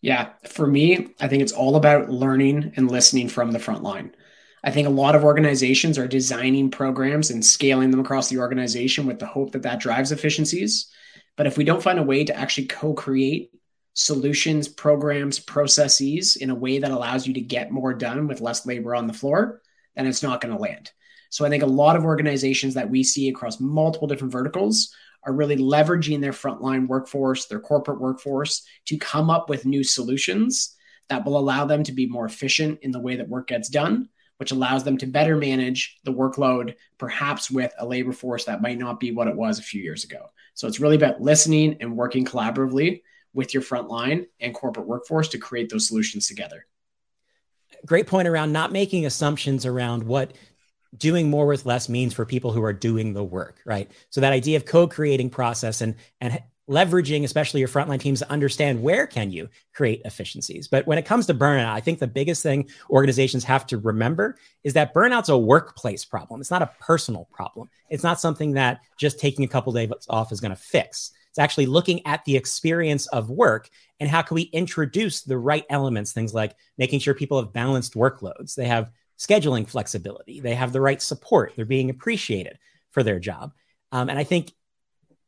Yeah, 0.00 0.30
for 0.48 0.66
me, 0.66 1.08
I 1.20 1.28
think 1.28 1.42
it's 1.42 1.52
all 1.52 1.76
about 1.76 2.08
learning 2.08 2.72
and 2.76 2.90
listening 2.90 3.28
from 3.28 3.50
the 3.50 3.58
front 3.58 3.82
line. 3.82 4.16
I 4.64 4.70
think 4.70 4.88
a 4.88 4.90
lot 4.90 5.16
of 5.16 5.22
organizations 5.22 5.98
are 5.98 6.08
designing 6.08 6.70
programs 6.70 7.28
and 7.28 7.44
scaling 7.44 7.90
them 7.90 8.00
across 8.00 8.30
the 8.30 8.38
organization 8.38 9.04
with 9.04 9.18
the 9.18 9.26
hope 9.26 9.52
that 9.52 9.64
that 9.64 9.80
drives 9.80 10.12
efficiencies. 10.12 10.90
But 11.36 11.46
if 11.46 11.58
we 11.58 11.64
don't 11.64 11.82
find 11.82 11.98
a 11.98 12.02
way 12.02 12.24
to 12.24 12.34
actually 12.34 12.68
co 12.68 12.94
create 12.94 13.50
solutions, 13.96 14.68
programs, 14.68 15.38
processes 15.38 16.36
in 16.36 16.50
a 16.50 16.54
way 16.54 16.78
that 16.78 16.90
allows 16.90 17.26
you 17.26 17.32
to 17.32 17.40
get 17.40 17.70
more 17.70 17.94
done 17.94 18.28
with 18.28 18.42
less 18.42 18.66
labor 18.66 18.94
on 18.94 19.06
the 19.06 19.12
floor, 19.14 19.62
then 19.96 20.06
it's 20.06 20.22
not 20.22 20.42
going 20.42 20.54
to 20.54 20.60
land. 20.60 20.92
So 21.30 21.46
I 21.46 21.48
think 21.48 21.62
a 21.62 21.66
lot 21.66 21.96
of 21.96 22.04
organizations 22.04 22.74
that 22.74 22.90
we 22.90 23.02
see 23.02 23.30
across 23.30 23.58
multiple 23.58 24.06
different 24.06 24.32
verticals 24.32 24.94
are 25.24 25.32
really 25.32 25.56
leveraging 25.56 26.20
their 26.20 26.32
frontline 26.32 26.86
workforce, 26.86 27.46
their 27.46 27.58
corporate 27.58 27.98
workforce 27.98 28.66
to 28.84 28.98
come 28.98 29.30
up 29.30 29.48
with 29.48 29.64
new 29.64 29.82
solutions 29.82 30.76
that 31.08 31.24
will 31.24 31.38
allow 31.38 31.64
them 31.64 31.82
to 31.84 31.92
be 31.92 32.06
more 32.06 32.26
efficient 32.26 32.80
in 32.82 32.90
the 32.90 33.00
way 33.00 33.16
that 33.16 33.28
work 33.30 33.48
gets 33.48 33.70
done 33.70 34.10
which 34.38 34.52
allows 34.52 34.84
them 34.84 34.98
to 34.98 35.06
better 35.06 35.34
manage 35.34 35.98
the 36.04 36.12
workload, 36.12 36.74
perhaps 36.98 37.50
with 37.50 37.72
a 37.78 37.86
labor 37.86 38.12
force 38.12 38.44
that 38.44 38.60
might 38.60 38.78
not 38.78 39.00
be 39.00 39.10
what 39.10 39.28
it 39.28 39.34
was 39.34 39.58
a 39.58 39.62
few 39.62 39.82
years 39.82 40.04
ago. 40.04 40.26
So 40.52 40.68
it's 40.68 40.78
really 40.78 40.96
about 40.96 41.22
listening 41.22 41.78
and 41.80 41.96
working 41.96 42.26
collaboratively 42.26 43.00
with 43.36 43.52
your 43.52 43.62
frontline 43.62 44.26
and 44.40 44.54
corporate 44.54 44.86
workforce 44.86 45.28
to 45.28 45.38
create 45.38 45.68
those 45.68 45.86
solutions 45.86 46.26
together. 46.26 46.66
Great 47.84 48.06
point 48.06 48.26
around 48.26 48.50
not 48.50 48.72
making 48.72 49.04
assumptions 49.04 49.66
around 49.66 50.02
what 50.02 50.32
doing 50.96 51.28
more 51.28 51.46
with 51.46 51.66
less 51.66 51.88
means 51.90 52.14
for 52.14 52.24
people 52.24 52.50
who 52.50 52.64
are 52.64 52.72
doing 52.72 53.12
the 53.12 53.22
work, 53.22 53.60
right? 53.66 53.90
So 54.08 54.22
that 54.22 54.32
idea 54.32 54.56
of 54.56 54.64
co-creating 54.64 55.30
process 55.30 55.82
and 55.82 55.94
and 56.20 56.42
leveraging 56.68 57.22
especially 57.22 57.60
your 57.60 57.68
frontline 57.68 58.00
teams 58.00 58.18
to 58.18 58.30
understand 58.30 58.82
where 58.82 59.06
can 59.06 59.30
you 59.30 59.48
create 59.72 60.02
efficiencies 60.04 60.66
but 60.66 60.84
when 60.84 60.98
it 60.98 61.06
comes 61.06 61.24
to 61.24 61.32
burnout 61.32 61.72
i 61.72 61.78
think 61.78 62.00
the 62.00 62.08
biggest 62.08 62.42
thing 62.42 62.68
organizations 62.90 63.44
have 63.44 63.64
to 63.64 63.78
remember 63.78 64.36
is 64.64 64.72
that 64.72 64.92
burnout's 64.92 65.28
a 65.28 65.38
workplace 65.38 66.04
problem 66.04 66.40
it's 66.40 66.50
not 66.50 66.62
a 66.62 66.70
personal 66.80 67.28
problem 67.30 67.70
it's 67.88 68.02
not 68.02 68.20
something 68.20 68.54
that 68.54 68.80
just 68.98 69.20
taking 69.20 69.44
a 69.44 69.48
couple 69.48 69.72
days 69.72 69.88
off 70.08 70.32
is 70.32 70.40
going 70.40 70.50
to 70.50 70.60
fix 70.60 71.12
it's 71.36 71.42
actually 71.42 71.66
looking 71.66 72.00
at 72.06 72.24
the 72.24 72.34
experience 72.34 73.06
of 73.08 73.28
work 73.28 73.68
and 74.00 74.08
how 74.08 74.22
can 74.22 74.36
we 74.36 74.42
introduce 74.54 75.20
the 75.20 75.36
right 75.36 75.66
elements 75.68 76.12
things 76.12 76.32
like 76.32 76.56
making 76.78 76.98
sure 76.98 77.12
people 77.12 77.38
have 77.38 77.52
balanced 77.52 77.92
workloads. 77.92 78.54
They 78.54 78.64
have 78.64 78.90
scheduling 79.18 79.68
flexibility. 79.68 80.40
They 80.40 80.54
have 80.54 80.72
the 80.72 80.80
right 80.80 81.00
support. 81.02 81.52
They're 81.54 81.66
being 81.66 81.90
appreciated 81.90 82.58
for 82.90 83.02
their 83.02 83.18
job. 83.18 83.52
Um, 83.92 84.08
and 84.08 84.18
i 84.18 84.24
think 84.24 84.52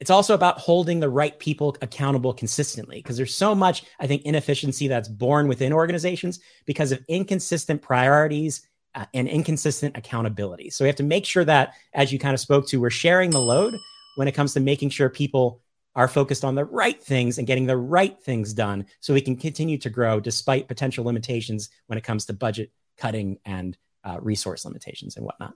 it's 0.00 0.10
also 0.10 0.32
about 0.32 0.58
holding 0.58 0.98
the 0.98 1.10
right 1.10 1.38
people 1.38 1.76
accountable 1.82 2.32
consistently 2.32 2.96
because 2.96 3.18
there's 3.18 3.34
so 3.34 3.54
much 3.54 3.84
i 4.00 4.06
think 4.06 4.22
inefficiency 4.22 4.88
that's 4.88 5.08
born 5.08 5.46
within 5.46 5.72
organizations 5.72 6.40
because 6.64 6.90
of 6.90 7.04
inconsistent 7.08 7.82
priorities 7.82 8.66
uh, 8.94 9.04
and 9.12 9.28
inconsistent 9.28 9.96
accountability. 9.96 10.70
So 10.70 10.84
we 10.84 10.88
have 10.88 10.96
to 10.96 11.02
make 11.02 11.26
sure 11.26 11.44
that 11.44 11.74
as 11.92 12.10
you 12.10 12.18
kind 12.18 12.34
of 12.34 12.40
spoke 12.40 12.66
to 12.68 12.80
we're 12.80 12.90
sharing 12.90 13.30
the 13.30 13.40
load 13.40 13.76
when 14.16 14.26
it 14.26 14.32
comes 14.32 14.54
to 14.54 14.60
making 14.60 14.90
sure 14.90 15.08
people 15.08 15.60
are 15.98 16.08
focused 16.08 16.44
on 16.44 16.54
the 16.54 16.64
right 16.64 17.02
things 17.02 17.38
and 17.38 17.46
getting 17.46 17.66
the 17.66 17.76
right 17.76 18.18
things 18.22 18.54
done 18.54 18.86
so 19.00 19.12
we 19.12 19.20
can 19.20 19.36
continue 19.36 19.76
to 19.76 19.90
grow 19.90 20.20
despite 20.20 20.68
potential 20.68 21.04
limitations 21.04 21.70
when 21.86 21.98
it 21.98 22.04
comes 22.04 22.24
to 22.24 22.32
budget 22.32 22.70
cutting 22.96 23.38
and 23.44 23.76
uh, 24.04 24.16
resource 24.22 24.64
limitations 24.64 25.16
and 25.16 25.26
whatnot 25.26 25.54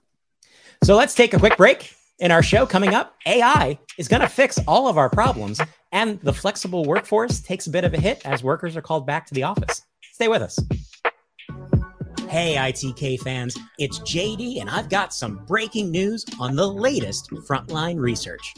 so 0.83 0.95
let's 0.95 1.15
take 1.15 1.33
a 1.33 1.39
quick 1.39 1.55
break 1.55 1.95
in 2.19 2.31
our 2.31 2.43
show 2.43 2.65
coming 2.65 2.93
up, 2.93 3.15
AI 3.25 3.79
is 3.97 4.07
going 4.07 4.21
to 4.21 4.29
fix 4.29 4.59
all 4.67 4.87
of 4.87 4.97
our 4.97 5.09
problems, 5.09 5.59
and 5.91 6.19
the 6.21 6.33
flexible 6.33 6.85
workforce 6.85 7.41
takes 7.41 7.67
a 7.67 7.69
bit 7.69 7.83
of 7.83 7.93
a 7.93 7.99
hit 7.99 8.21
as 8.25 8.43
workers 8.43 8.77
are 8.77 8.81
called 8.81 9.05
back 9.05 9.25
to 9.27 9.33
the 9.33 9.43
office. 9.43 9.81
Stay 10.13 10.27
with 10.27 10.41
us. 10.41 10.59
Hey, 12.29 12.55
ITK 12.55 13.19
fans, 13.19 13.57
it's 13.77 13.99
JD, 13.99 14.61
and 14.61 14.69
I've 14.69 14.89
got 14.89 15.13
some 15.13 15.43
breaking 15.45 15.91
news 15.91 16.25
on 16.39 16.55
the 16.55 16.67
latest 16.67 17.29
frontline 17.31 17.99
research. 17.99 18.53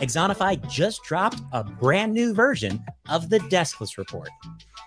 Axonify 0.00 0.66
just 0.66 1.02
dropped 1.04 1.42
a 1.52 1.62
brand 1.62 2.14
new 2.14 2.32
version 2.32 2.82
of 3.10 3.28
the 3.28 3.38
Deskless 3.38 3.98
Report. 3.98 4.30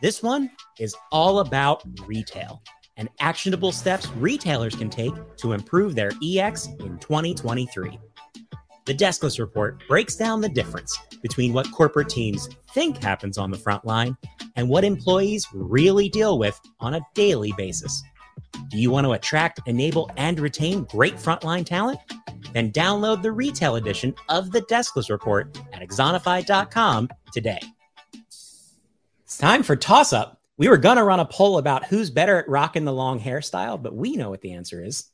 This 0.01 0.23
one 0.23 0.49
is 0.79 0.95
all 1.11 1.39
about 1.39 1.83
retail 2.07 2.63
and 2.97 3.09
actionable 3.19 3.71
steps 3.71 4.07
retailers 4.17 4.75
can 4.75 4.89
take 4.89 5.13
to 5.37 5.53
improve 5.53 5.93
their 5.93 6.11
EX 6.23 6.65
in 6.79 6.97
2023. 6.97 7.99
The 8.85 8.93
Deskless 8.93 9.39
Report 9.39 9.81
breaks 9.87 10.15
down 10.15 10.41
the 10.41 10.49
difference 10.49 10.97
between 11.21 11.53
what 11.53 11.71
corporate 11.71 12.09
teams 12.09 12.49
think 12.73 12.97
happens 12.97 13.37
on 13.37 13.51
the 13.51 13.57
front 13.57 13.85
line 13.85 14.17
and 14.55 14.67
what 14.67 14.83
employees 14.83 15.47
really 15.53 16.09
deal 16.09 16.39
with 16.39 16.59
on 16.79 16.95
a 16.95 17.05
daily 17.13 17.53
basis. 17.55 18.03
Do 18.69 18.77
you 18.77 18.91
want 18.91 19.05
to 19.05 19.11
attract, 19.11 19.61
enable, 19.65 20.09
and 20.17 20.39
retain 20.39 20.83
great 20.85 21.15
frontline 21.15 21.65
talent? 21.65 21.99
Then 22.53 22.71
download 22.71 23.21
the 23.21 23.31
retail 23.31 23.75
edition 23.75 24.13
of 24.29 24.51
the 24.51 24.61
Deskless 24.61 25.09
Report 25.09 25.57
at 25.73 25.81
axonify.com 25.81 27.09
today. 27.31 27.59
It's 29.23 29.37
time 29.37 29.63
for 29.63 29.75
Toss 29.75 30.13
Up 30.13 30.39
we 30.57 30.69
were 30.69 30.77
going 30.77 30.97
to 30.97 31.03
run 31.03 31.19
a 31.19 31.25
poll 31.25 31.57
about 31.57 31.85
who's 31.85 32.09
better 32.09 32.37
at 32.37 32.47
rocking 32.47 32.85
the 32.85 32.93
long 32.93 33.19
hairstyle, 33.19 33.81
but 33.81 33.95
we 33.95 34.15
know 34.15 34.29
what 34.29 34.41
the 34.41 34.53
answer 34.53 34.83
is. 34.83 35.09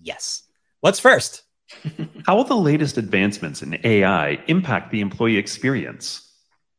Yes. 0.00 0.42
What's 0.80 0.98
first? 0.98 1.42
How 2.26 2.36
will 2.36 2.44
the 2.44 2.56
latest 2.56 2.98
advancements 2.98 3.62
in 3.62 3.78
AI 3.84 4.42
impact 4.48 4.90
the 4.90 5.00
employee 5.00 5.36
experience? 5.36 6.28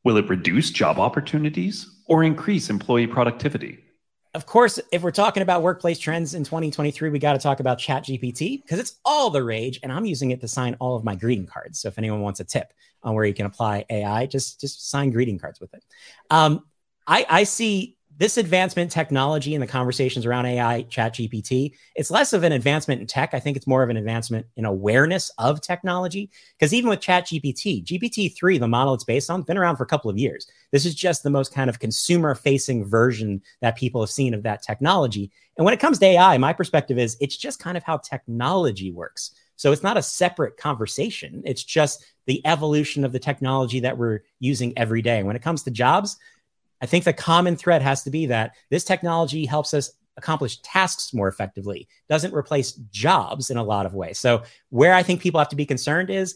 Will 0.03 0.17
it 0.17 0.29
reduce 0.29 0.69
job 0.71 0.99
opportunities 0.99 1.89
or 2.07 2.23
increase 2.23 2.69
employee 2.69 3.07
productivity? 3.07 3.79
Of 4.35 4.45
course, 4.45 4.81
if 4.91 5.01
we're 5.01 5.11
talking 5.11 5.43
about 5.43 5.61
workplace 5.61 5.97
trends 5.97 6.33
in 6.33 6.43
2023, 6.43 7.09
we 7.09 7.19
got 7.19 7.33
to 7.33 7.39
talk 7.39 7.61
about 7.61 7.79
ChatGPT 7.79 8.61
because 8.61 8.79
it's 8.79 8.99
all 9.05 9.29
the 9.29 9.41
rage, 9.41 9.79
and 9.81 9.93
I'm 9.93 10.05
using 10.05 10.31
it 10.31 10.41
to 10.41 10.47
sign 10.49 10.75
all 10.81 10.97
of 10.97 11.05
my 11.05 11.15
greeting 11.15 11.47
cards. 11.47 11.79
So 11.79 11.87
if 11.87 11.97
anyone 11.97 12.19
wants 12.19 12.41
a 12.41 12.43
tip 12.43 12.73
on 13.01 13.15
where 13.15 13.23
you 13.23 13.33
can 13.33 13.45
apply 13.45 13.85
AI, 13.89 14.25
just 14.25 14.59
just 14.59 14.89
sign 14.89 15.11
greeting 15.11 15.39
cards 15.39 15.61
with 15.61 15.73
it. 15.73 15.85
Um, 16.29 16.65
I, 17.07 17.25
I 17.29 17.43
see 17.45 17.95
this 18.17 18.37
advancement 18.37 18.91
technology 18.91 19.55
and 19.55 19.61
the 19.61 19.67
conversations 19.67 20.25
around 20.25 20.45
AI, 20.45 20.83
chat 20.83 21.15
GPT, 21.15 21.73
it's 21.95 22.09
less 22.09 22.31
of 22.31 22.43
an 22.43 22.53
advancement 22.53 23.01
in 23.01 23.07
tech. 23.07 23.33
I 23.33 23.39
think 23.39 23.57
it's 23.57 23.67
more 23.67 23.83
of 23.83 23.89
an 23.89 23.97
advancement 23.97 24.45
in 24.55 24.63
awareness 24.63 25.31
of 25.37 25.59
technology. 25.59 26.29
Because 26.57 26.73
even 26.73 26.89
with 26.89 27.01
chat 27.01 27.27
GPT, 27.27 27.83
GPT-3, 27.83 28.59
the 28.59 28.67
model 28.67 28.93
it's 28.93 29.03
based 29.03 29.29
on, 29.29 29.41
been 29.41 29.57
around 29.57 29.75
for 29.75 29.83
a 29.83 29.87
couple 29.87 30.09
of 30.09 30.17
years. 30.17 30.47
This 30.71 30.85
is 30.85 30.95
just 30.95 31.23
the 31.23 31.29
most 31.29 31.53
kind 31.53 31.69
of 31.69 31.79
consumer 31.79 32.35
facing 32.35 32.85
version 32.85 33.41
that 33.61 33.75
people 33.75 34.01
have 34.01 34.09
seen 34.09 34.33
of 34.33 34.43
that 34.43 34.63
technology. 34.63 35.31
And 35.57 35.65
when 35.65 35.73
it 35.73 35.79
comes 35.79 35.99
to 35.99 36.05
AI, 36.05 36.37
my 36.37 36.53
perspective 36.53 36.97
is 36.97 37.17
it's 37.19 37.37
just 37.37 37.59
kind 37.59 37.75
of 37.75 37.83
how 37.83 37.97
technology 37.97 38.91
works. 38.91 39.31
So 39.57 39.71
it's 39.71 39.83
not 39.83 39.97
a 39.97 40.01
separate 40.01 40.57
conversation. 40.57 41.41
It's 41.45 41.63
just 41.63 42.05
the 42.25 42.45
evolution 42.45 43.05
of 43.05 43.13
the 43.13 43.19
technology 43.19 43.79
that 43.81 43.97
we're 43.97 44.21
using 44.39 44.73
every 44.77 45.01
day. 45.01 45.23
When 45.23 45.35
it 45.35 45.41
comes 45.41 45.63
to 45.63 45.71
jobs, 45.71 46.17
I 46.81 46.85
think 46.85 47.03
the 47.03 47.13
common 47.13 47.55
thread 47.55 47.81
has 47.81 48.03
to 48.03 48.09
be 48.09 48.27
that 48.27 48.51
this 48.69 48.83
technology 48.83 49.45
helps 49.45 49.73
us 49.73 49.91
accomplish 50.17 50.59
tasks 50.61 51.13
more 51.13 51.27
effectively, 51.27 51.87
doesn't 52.09 52.33
replace 52.33 52.73
jobs 52.91 53.49
in 53.49 53.57
a 53.57 53.63
lot 53.63 53.85
of 53.85 53.93
ways. 53.93 54.19
So, 54.19 54.43
where 54.69 54.93
I 54.93 55.03
think 55.03 55.21
people 55.21 55.39
have 55.39 55.49
to 55.49 55.55
be 55.55 55.65
concerned 55.65 56.09
is 56.09 56.35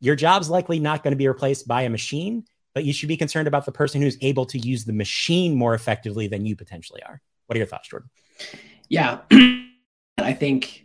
your 0.00 0.16
job's 0.16 0.48
likely 0.48 0.78
not 0.78 1.02
going 1.02 1.12
to 1.12 1.16
be 1.16 1.28
replaced 1.28 1.66
by 1.66 1.82
a 1.82 1.90
machine, 1.90 2.44
but 2.74 2.84
you 2.84 2.92
should 2.92 3.08
be 3.08 3.16
concerned 3.16 3.48
about 3.48 3.66
the 3.66 3.72
person 3.72 4.00
who's 4.00 4.16
able 4.20 4.46
to 4.46 4.58
use 4.58 4.84
the 4.84 4.92
machine 4.92 5.54
more 5.54 5.74
effectively 5.74 6.28
than 6.28 6.46
you 6.46 6.54
potentially 6.56 7.02
are. 7.02 7.20
What 7.46 7.56
are 7.56 7.58
your 7.58 7.66
thoughts, 7.66 7.88
Jordan? 7.88 8.10
Yeah. 8.88 9.20
I 10.18 10.32
think 10.32 10.84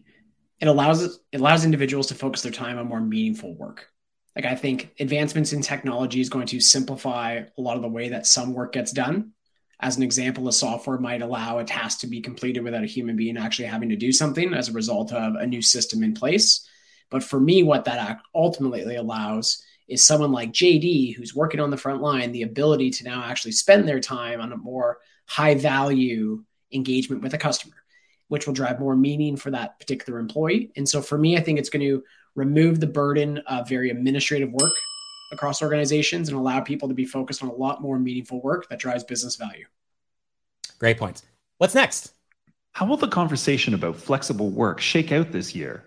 it 0.59 0.67
allows 0.67 1.03
it 1.03 1.39
allows 1.39 1.65
individuals 1.65 2.07
to 2.07 2.15
focus 2.15 2.41
their 2.41 2.51
time 2.51 2.77
on 2.77 2.87
more 2.87 3.01
meaningful 3.01 3.55
work. 3.55 3.89
Like 4.35 4.45
I 4.45 4.55
think 4.55 4.93
advancements 4.99 5.53
in 5.53 5.61
technology 5.61 6.19
is 6.19 6.29
going 6.29 6.47
to 6.47 6.59
simplify 6.59 7.41
a 7.57 7.61
lot 7.61 7.75
of 7.75 7.83
the 7.83 7.87
way 7.87 8.09
that 8.09 8.25
some 8.25 8.53
work 8.53 8.73
gets 8.73 8.91
done. 8.91 9.31
As 9.79 9.97
an 9.97 10.03
example, 10.03 10.47
a 10.47 10.53
software 10.53 10.97
might 10.97 11.21
allow 11.21 11.59
a 11.59 11.63
task 11.63 11.99
to 11.99 12.07
be 12.07 12.21
completed 12.21 12.63
without 12.63 12.83
a 12.83 12.87
human 12.87 13.15
being 13.15 13.37
actually 13.37 13.67
having 13.67 13.89
to 13.89 13.95
do 13.95 14.11
something 14.11 14.53
as 14.53 14.69
a 14.69 14.73
result 14.73 15.11
of 15.11 15.35
a 15.35 15.45
new 15.45 15.61
system 15.61 16.03
in 16.03 16.13
place. 16.13 16.67
But 17.09 17.23
for 17.23 17.39
me, 17.39 17.63
what 17.63 17.85
that 17.85 18.21
ultimately 18.33 18.95
allows 18.95 19.63
is 19.87 20.03
someone 20.03 20.31
like 20.31 20.53
JD, 20.53 21.15
who's 21.15 21.35
working 21.35 21.59
on 21.59 21.69
the 21.69 21.77
front 21.77 22.01
line, 22.01 22.31
the 22.31 22.43
ability 22.43 22.89
to 22.91 23.03
now 23.03 23.23
actually 23.23 23.51
spend 23.51 23.87
their 23.87 23.99
time 23.99 24.41
on 24.41 24.53
a 24.53 24.57
more 24.57 24.99
high 25.25 25.55
value 25.55 26.43
engagement 26.71 27.21
with 27.21 27.33
a 27.33 27.37
customer, 27.37 27.75
which 28.29 28.47
will 28.47 28.53
drive 28.53 28.79
more 28.79 28.95
meaning 28.95 29.35
for 29.35 29.51
that 29.51 29.79
particular 29.79 30.17
employee. 30.19 30.71
And 30.75 30.87
so 30.87 31.01
for 31.01 31.17
me, 31.17 31.37
I 31.37 31.41
think 31.41 31.59
it's 31.59 31.69
going 31.69 31.85
to 31.85 32.03
remove 32.35 32.79
the 32.79 32.87
burden 32.87 33.39
of 33.39 33.69
very 33.69 33.89
administrative 33.89 34.51
work 34.51 34.71
across 35.31 35.61
organizations 35.61 36.29
and 36.29 36.37
allow 36.37 36.59
people 36.61 36.87
to 36.87 36.93
be 36.93 37.05
focused 37.05 37.43
on 37.43 37.49
a 37.49 37.53
lot 37.53 37.81
more 37.81 37.99
meaningful 37.99 38.41
work 38.41 38.69
that 38.69 38.79
drives 38.79 39.03
business 39.03 39.35
value. 39.35 39.65
Great 40.79 40.97
points. 40.97 41.23
What's 41.57 41.75
next? 41.75 42.13
How 42.71 42.85
will 42.85 42.97
the 42.97 43.07
conversation 43.07 43.73
about 43.73 43.95
flexible 43.95 44.49
work 44.49 44.79
shake 44.79 45.11
out 45.11 45.31
this 45.31 45.53
year? 45.53 45.83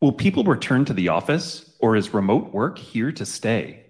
Will 0.00 0.12
people 0.12 0.44
return 0.44 0.84
to 0.84 0.92
the 0.92 1.08
office 1.08 1.74
or 1.78 1.96
is 1.96 2.12
remote 2.12 2.52
work 2.52 2.78
here 2.78 3.12
to 3.12 3.24
stay? 3.24 3.84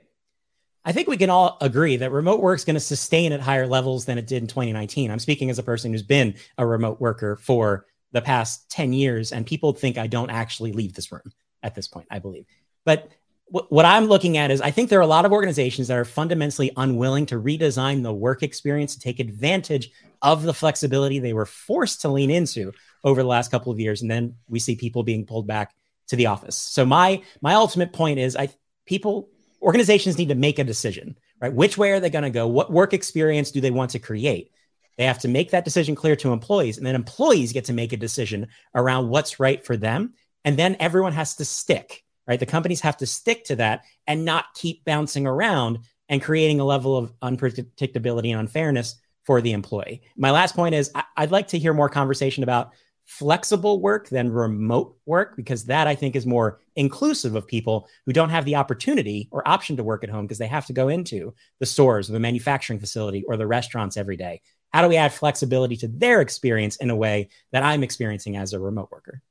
I 0.84 0.92
think 0.92 1.08
we 1.08 1.16
can 1.16 1.30
all 1.30 1.58
agree 1.60 1.96
that 1.96 2.12
remote 2.12 2.40
work 2.40 2.56
is 2.56 2.64
going 2.64 2.74
to 2.74 2.80
sustain 2.80 3.32
at 3.32 3.40
higher 3.40 3.66
levels 3.66 4.04
than 4.04 4.18
it 4.18 4.28
did 4.28 4.42
in 4.42 4.46
2019. 4.46 5.10
I'm 5.10 5.18
speaking 5.18 5.50
as 5.50 5.58
a 5.58 5.64
person 5.64 5.90
who's 5.90 6.04
been 6.04 6.36
a 6.56 6.64
remote 6.64 7.00
worker 7.00 7.34
for 7.34 7.86
the 8.12 8.22
past 8.22 8.70
10 8.70 8.92
years, 8.92 9.32
and 9.32 9.44
people 9.44 9.72
think 9.72 9.98
I 9.98 10.06
don't 10.06 10.30
actually 10.30 10.72
leave 10.72 10.94
this 10.94 11.10
room 11.10 11.32
at 11.62 11.74
this 11.74 11.88
point, 11.88 12.06
I 12.10 12.18
believe. 12.18 12.46
But 12.84 13.10
w- 13.52 13.66
what 13.68 13.84
I'm 13.84 14.06
looking 14.06 14.36
at 14.36 14.50
is 14.50 14.60
I 14.60 14.70
think 14.70 14.90
there 14.90 14.98
are 14.98 15.02
a 15.02 15.06
lot 15.06 15.24
of 15.24 15.32
organizations 15.32 15.88
that 15.88 15.98
are 15.98 16.04
fundamentally 16.04 16.70
unwilling 16.76 17.26
to 17.26 17.40
redesign 17.40 18.02
the 18.02 18.12
work 18.12 18.42
experience 18.42 18.94
to 18.94 19.00
take 19.00 19.20
advantage 19.20 19.90
of 20.22 20.42
the 20.42 20.54
flexibility 20.54 21.18
they 21.18 21.32
were 21.32 21.46
forced 21.46 22.00
to 22.02 22.08
lean 22.08 22.30
into 22.30 22.72
over 23.04 23.22
the 23.22 23.28
last 23.28 23.50
couple 23.50 23.72
of 23.72 23.80
years. 23.80 24.02
And 24.02 24.10
then 24.10 24.36
we 24.48 24.58
see 24.58 24.76
people 24.76 25.02
being 25.02 25.26
pulled 25.26 25.46
back 25.46 25.74
to 26.08 26.16
the 26.16 26.26
office. 26.26 26.56
So 26.56 26.84
my 26.84 27.22
my 27.40 27.54
ultimate 27.54 27.92
point 27.92 28.18
is 28.18 28.36
I 28.36 28.48
people 28.86 29.28
organizations 29.62 30.18
need 30.18 30.28
to 30.28 30.34
make 30.34 30.58
a 30.58 30.64
decision, 30.64 31.16
right? 31.40 31.52
Which 31.52 31.76
way 31.76 31.92
are 31.92 32.00
they 32.00 32.10
going 32.10 32.22
to 32.22 32.30
go? 32.30 32.46
What 32.46 32.70
work 32.70 32.94
experience 32.94 33.50
do 33.50 33.60
they 33.60 33.70
want 33.70 33.90
to 33.92 33.98
create? 33.98 34.52
They 34.96 35.04
have 35.04 35.18
to 35.20 35.28
make 35.28 35.50
that 35.50 35.64
decision 35.64 35.94
clear 35.94 36.16
to 36.16 36.32
employees, 36.32 36.78
and 36.78 36.86
then 36.86 36.94
employees 36.94 37.52
get 37.52 37.66
to 37.66 37.72
make 37.72 37.92
a 37.92 37.98
decision 37.98 38.48
around 38.74 39.08
what's 39.08 39.38
right 39.38 39.64
for 39.64 39.76
them. 39.76 40.14
And 40.46 40.56
then 40.56 40.76
everyone 40.78 41.12
has 41.12 41.34
to 41.36 41.44
stick, 41.44 42.04
right? 42.26 42.40
The 42.40 42.46
companies 42.46 42.80
have 42.82 42.96
to 42.98 43.06
stick 43.06 43.44
to 43.46 43.56
that 43.56 43.82
and 44.06 44.24
not 44.24 44.54
keep 44.54 44.84
bouncing 44.84 45.26
around 45.26 45.80
and 46.08 46.22
creating 46.22 46.60
a 46.60 46.64
level 46.64 46.96
of 46.96 47.12
unpredictability 47.20 48.30
and 48.30 48.38
unfairness 48.40 48.94
for 49.24 49.40
the 49.40 49.52
employee. 49.52 50.02
My 50.16 50.30
last 50.30 50.54
point 50.54 50.76
is 50.76 50.90
I- 50.94 51.02
would 51.18 51.32
like 51.32 51.48
to 51.48 51.58
hear 51.58 51.74
more 51.74 51.88
conversation 51.88 52.44
about 52.44 52.70
flexible 53.06 53.80
work 53.80 54.08
than 54.08 54.30
remote 54.30 54.96
work 55.04 55.36
because 55.36 55.64
that 55.64 55.88
I 55.88 55.96
think 55.96 56.14
is 56.14 56.26
more 56.26 56.60
inclusive 56.76 57.34
of 57.34 57.46
people 57.46 57.88
who 58.04 58.12
don't 58.12 58.30
have 58.30 58.44
the 58.44 58.56
opportunity 58.56 59.28
or 59.32 59.46
option 59.46 59.76
to 59.76 59.84
work 59.84 60.04
at 60.04 60.10
home 60.10 60.26
because 60.26 60.38
they 60.38 60.46
have 60.46 60.66
to 60.66 60.72
go 60.72 60.88
into 60.88 61.34
the 61.58 61.66
stores 61.66 62.08
or 62.08 62.12
the 62.12 62.20
manufacturing 62.20 62.78
facility 62.78 63.24
or 63.26 63.36
the 63.36 63.46
restaurants 63.48 63.96
every 63.96 64.16
day. 64.16 64.40
How 64.72 64.82
do 64.82 64.88
we 64.88 64.96
add 64.96 65.12
flexibility 65.12 65.76
to 65.78 65.88
their 65.88 66.20
experience 66.20 66.76
in 66.76 66.90
a 66.90 66.96
way 66.96 67.30
that 67.50 67.64
I'm 67.64 67.82
experiencing 67.82 68.36
as 68.36 68.52
a 68.52 68.60
remote 68.60 68.90
worker? 68.92 69.22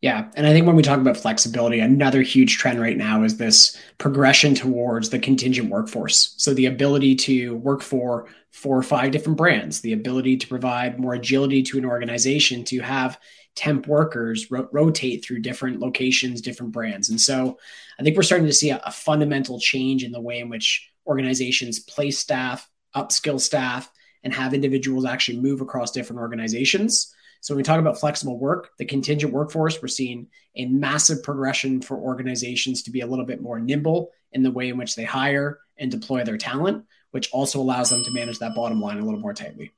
Yeah. 0.00 0.28
And 0.36 0.46
I 0.46 0.52
think 0.52 0.64
when 0.64 0.76
we 0.76 0.82
talk 0.82 1.00
about 1.00 1.16
flexibility, 1.16 1.80
another 1.80 2.22
huge 2.22 2.56
trend 2.56 2.80
right 2.80 2.96
now 2.96 3.24
is 3.24 3.36
this 3.36 3.76
progression 3.98 4.54
towards 4.54 5.10
the 5.10 5.18
contingent 5.18 5.70
workforce. 5.70 6.34
So 6.36 6.54
the 6.54 6.66
ability 6.66 7.16
to 7.16 7.56
work 7.56 7.82
for 7.82 8.28
four 8.52 8.78
or 8.78 8.82
five 8.82 9.10
different 9.10 9.36
brands, 9.36 9.80
the 9.80 9.92
ability 9.94 10.36
to 10.36 10.46
provide 10.46 11.00
more 11.00 11.14
agility 11.14 11.64
to 11.64 11.78
an 11.78 11.84
organization 11.84 12.62
to 12.64 12.78
have 12.78 13.18
temp 13.56 13.88
workers 13.88 14.52
ro- 14.52 14.68
rotate 14.70 15.24
through 15.24 15.40
different 15.40 15.80
locations, 15.80 16.40
different 16.40 16.70
brands. 16.70 17.10
And 17.10 17.20
so 17.20 17.58
I 17.98 18.04
think 18.04 18.16
we're 18.16 18.22
starting 18.22 18.46
to 18.46 18.52
see 18.52 18.70
a, 18.70 18.80
a 18.86 18.92
fundamental 18.92 19.58
change 19.58 20.04
in 20.04 20.12
the 20.12 20.20
way 20.20 20.38
in 20.38 20.48
which 20.48 20.88
organizations 21.08 21.80
place 21.80 22.18
staff, 22.18 22.70
upskill 22.94 23.40
staff, 23.40 23.90
and 24.22 24.32
have 24.32 24.54
individuals 24.54 25.04
actually 25.04 25.40
move 25.40 25.60
across 25.60 25.90
different 25.90 26.20
organizations. 26.20 27.12
So 27.40 27.54
when 27.54 27.58
we 27.58 27.62
talk 27.62 27.78
about 27.78 28.00
flexible 28.00 28.38
work, 28.38 28.70
the 28.78 28.84
contingent 28.84 29.32
workforce, 29.32 29.80
we're 29.80 29.88
seeing 29.88 30.26
a 30.56 30.66
massive 30.66 31.22
progression 31.22 31.80
for 31.80 31.96
organizations 31.96 32.82
to 32.82 32.90
be 32.90 33.00
a 33.00 33.06
little 33.06 33.24
bit 33.24 33.40
more 33.40 33.60
nimble 33.60 34.10
in 34.32 34.42
the 34.42 34.50
way 34.50 34.68
in 34.68 34.76
which 34.76 34.96
they 34.96 35.04
hire 35.04 35.60
and 35.78 35.90
deploy 35.90 36.24
their 36.24 36.36
talent, 36.36 36.84
which 37.12 37.30
also 37.32 37.60
allows 37.60 37.90
them 37.90 38.02
to 38.04 38.10
manage 38.10 38.38
that 38.40 38.54
bottom 38.54 38.80
line 38.80 38.98
a 38.98 39.04
little 39.04 39.20
more 39.20 39.34
tightly. 39.34 39.70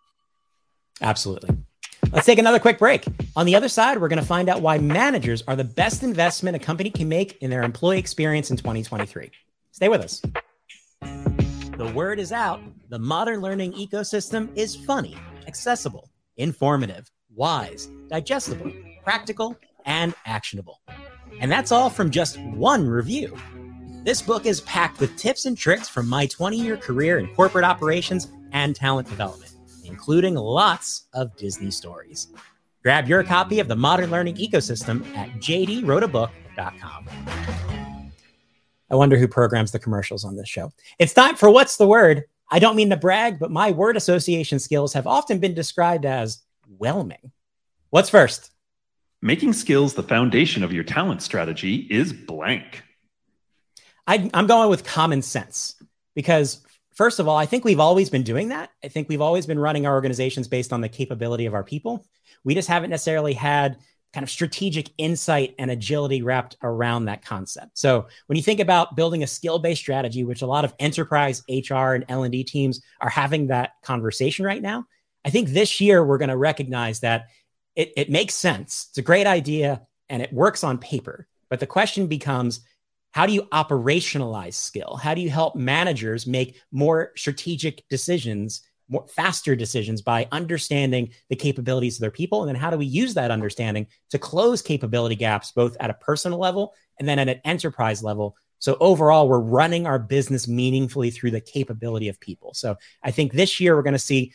Absolutely. 1.03 1.57
Let's 2.13 2.27
take 2.27 2.39
another 2.39 2.59
quick 2.59 2.79
break. 2.79 3.05
On 3.37 3.47
the 3.47 3.55
other 3.55 3.69
side, 3.69 4.01
we're 4.01 4.09
going 4.09 4.21
to 4.21 4.27
find 4.27 4.49
out 4.49 4.63
why 4.63 4.79
managers 4.79 5.43
are 5.47 5.55
the 5.55 5.65
best 5.65 6.03
investment 6.03 6.57
a 6.57 6.59
company 6.59 6.91
can 6.91 7.09
make 7.09 7.41
in 7.43 7.51
their 7.51 7.63
employee 7.63 7.99
experience 7.99 8.51
in 8.51 8.57
2023. 8.57 9.31
Stay 9.71 9.89
with 9.89 10.01
us. 10.01 10.23
The 11.77 11.93
word 11.95 12.19
is 12.19 12.33
out. 12.33 12.61
The 12.89 12.99
modern 12.99 13.41
learning 13.41 13.75
ecosystem 13.75 14.51
is 14.57 14.75
funny, 14.75 15.17
accessible, 15.47 16.11
informative 16.37 17.11
wise, 17.41 17.89
digestible, 18.09 18.71
practical, 19.03 19.57
and 19.87 20.15
actionable. 20.27 20.83
And 21.41 21.51
that's 21.51 21.73
all 21.73 21.89
from 21.89 22.11
just 22.11 22.39
one 22.39 22.87
review. 22.87 23.35
This 24.05 24.21
book 24.21 24.45
is 24.45 24.61
packed 24.61 25.01
with 25.01 25.17
tips 25.17 25.47
and 25.47 25.57
tricks 25.57 25.89
from 25.89 26.07
my 26.07 26.27
20 26.27 26.59
year 26.59 26.77
career 26.77 27.19
in 27.19 27.35
corporate 27.35 27.65
operations 27.65 28.29
and 28.53 28.77
talent 28.77 29.09
development, 29.09 29.53
including 29.85 30.35
lots 30.35 31.07
of 31.15 31.35
Disney 31.37 31.71
stories. 31.71 32.29
Grab 32.83 33.09
your 33.09 33.25
copy 33.25 33.59
of 33.59 33.69
the 33.69 33.77
Modern 33.77 34.11
Learning 34.11 34.37
Ecosystem 34.37 35.03
at 35.17 35.31
jdwroteabook.com. 35.41 37.09
I 38.91 38.95
wonder 38.95 39.17
who 39.17 39.27
programs 39.27 39.73
the 39.73 39.79
commercials 39.79 40.27
on 40.27 40.37
this 40.37 40.49
show. 40.49 40.73
It's 40.99 41.15
time 41.15 41.37
for 41.37 41.49
What's 41.49 41.79
the 41.79 41.87
Word? 41.87 42.25
I 42.51 42.59
don't 42.59 42.77
mean 42.77 42.91
to 42.91 42.97
brag, 42.99 43.39
but 43.39 43.51
my 43.51 43.71
word 43.71 43.97
association 43.97 44.59
skills 44.59 44.93
have 44.93 45.07
often 45.07 45.39
been 45.39 45.55
described 45.55 46.05
as 46.05 46.43
overwhelming. 46.81 47.33
What's 47.91 48.11
first? 48.11 48.51
Making 49.23 49.53
skills 49.53 49.95
the 49.95 50.03
foundation 50.03 50.63
of 50.63 50.73
your 50.73 50.85
talent 50.85 51.23
strategy 51.23 51.87
is 51.91 52.13
blank. 52.13 52.83
I, 54.07 54.31
I'm 54.33 54.47
going 54.47 54.71
with 54.71 54.85
common 54.85 55.23
sense 55.23 55.77
because, 56.15 56.65
first 56.95 57.19
of 57.19 57.29
all, 57.29 57.37
I 57.37 57.47
think 57.47 57.65
we've 57.65 57.81
always 57.81 58.09
been 58.09 58.23
doing 58.23 58.49
that. 58.49 58.71
I 58.83 58.89
think 58.89 59.09
we've 59.09 59.21
always 59.21 59.47
been 59.47 59.59
running 59.59 59.87
our 59.87 59.95
organizations 59.95 60.49
based 60.49 60.73
on 60.73 60.81
the 60.81 60.89
capability 60.89 61.47
of 61.47 61.55
our 61.55 61.65
people. 61.65 62.07
We 62.45 62.55
just 62.55 62.69
haven't 62.69 62.91
necessarily 62.91 63.35
had 63.35 63.77
kind 64.15 64.25
of 64.25 64.31
strategic 64.31 64.91
insight 64.99 65.55
and 65.59 65.71
agility 65.71 66.23
wrapped 66.23 66.57
around 66.63 67.05
that 67.05 67.25
concept. 67.25 67.79
So 67.79 68.09
when 68.27 68.37
you 68.37 68.43
think 68.43 68.59
about 68.59 68.97
building 68.97 69.23
a 69.23 69.27
skill-based 69.27 69.81
strategy, 69.81 70.25
which 70.25 70.43
a 70.43 70.47
lot 70.47 70.65
of 70.65 70.75
enterprise 70.81 71.45
HR 71.49 71.93
and 71.93 72.05
L&D 72.09 72.43
teams 72.45 72.81
are 73.01 73.11
having 73.11 73.49
that 73.49 73.73
conversation 73.83 74.45
right 74.45 74.63
now, 74.63 74.87
I 75.25 75.31
think 75.31 75.49
this 75.49 75.81
year 75.81 76.05
we're 76.05 76.19
going 76.19 76.31
to 76.31 76.37
recognize 76.37 77.01
that 77.01 77.27
it, 77.77 77.93
it 77.97 78.11
makes 78.11 78.35
sense. 78.35 78.87
It's 78.91 78.99
a 78.99 79.03
great 79.03 79.27
idea 79.27 79.83
and 80.09 80.23
it 80.23 80.33
works 80.33 80.65
on 80.65 80.79
paper. 80.79 81.27
But 81.49 81.61
the 81.61 81.67
question 81.67 82.07
becomes 82.07 82.61
how 83.13 83.27
do 83.27 83.33
you 83.33 83.43
operationalize 83.53 84.55
skill? 84.55 84.97
How 84.97 85.15
do 85.15 85.21
you 85.21 85.31
help 85.31 85.57
managers 85.57 86.27
make 86.27 86.61
more 86.71 87.13
strategic 87.17 87.87
decisions 87.89 88.63
more 88.91 89.07
faster 89.07 89.55
decisions 89.55 90.03
by 90.03 90.27
understanding 90.33 91.11
the 91.29 91.37
capabilities 91.37 91.97
of 91.97 92.01
their 92.01 92.11
people 92.11 92.43
and 92.43 92.49
then 92.49 92.57
how 92.57 92.71
do 92.71 92.77
we 92.77 92.85
use 92.85 93.15
that 93.15 93.31
understanding 93.31 93.87
to 94.11 94.19
close 94.19 94.61
capability 94.61 95.15
gaps 95.15 95.53
both 95.53 95.77
at 95.81 95.91
a 95.91 95.95
personal 95.95 96.39
level 96.39 96.75
and 96.99 97.09
then 97.09 97.19
at 97.19 97.29
an 97.29 97.41
enterprise 97.45 98.03
level 98.03 98.37
so 98.59 98.77
overall 98.81 99.29
we're 99.29 99.39
running 99.39 99.87
our 99.87 99.99
business 99.99 100.49
meaningfully 100.49 101.11
through 101.11 101.31
the 101.31 101.41
capability 101.41 102.09
of 102.09 102.21
people 102.21 102.53
so 102.53 102.77
i 103.03 103.11
think 103.11 103.33
this 103.33 103.61
year 103.61 103.77
we're 103.77 103.83
going 103.83 103.93
to 103.93 103.99
see 103.99 104.33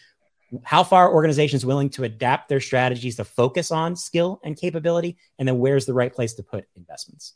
how 0.64 0.84
far 0.84 1.14
organizations 1.14 1.66
willing 1.66 1.90
to 1.92 2.04
adapt 2.04 2.50
their 2.50 2.62
strategies 2.62 3.16
to 3.18 3.24
focus 3.24 3.72
on 3.72 3.96
skill 3.96 4.40
and 4.44 4.58
capability? 4.58 5.18
And 5.40 5.48
then 5.48 5.60
where's 5.60 5.86
the 5.86 5.94
right 5.94 6.14
place 6.14 6.34
to 6.36 6.44
put 6.44 6.66
investments? 6.76 7.34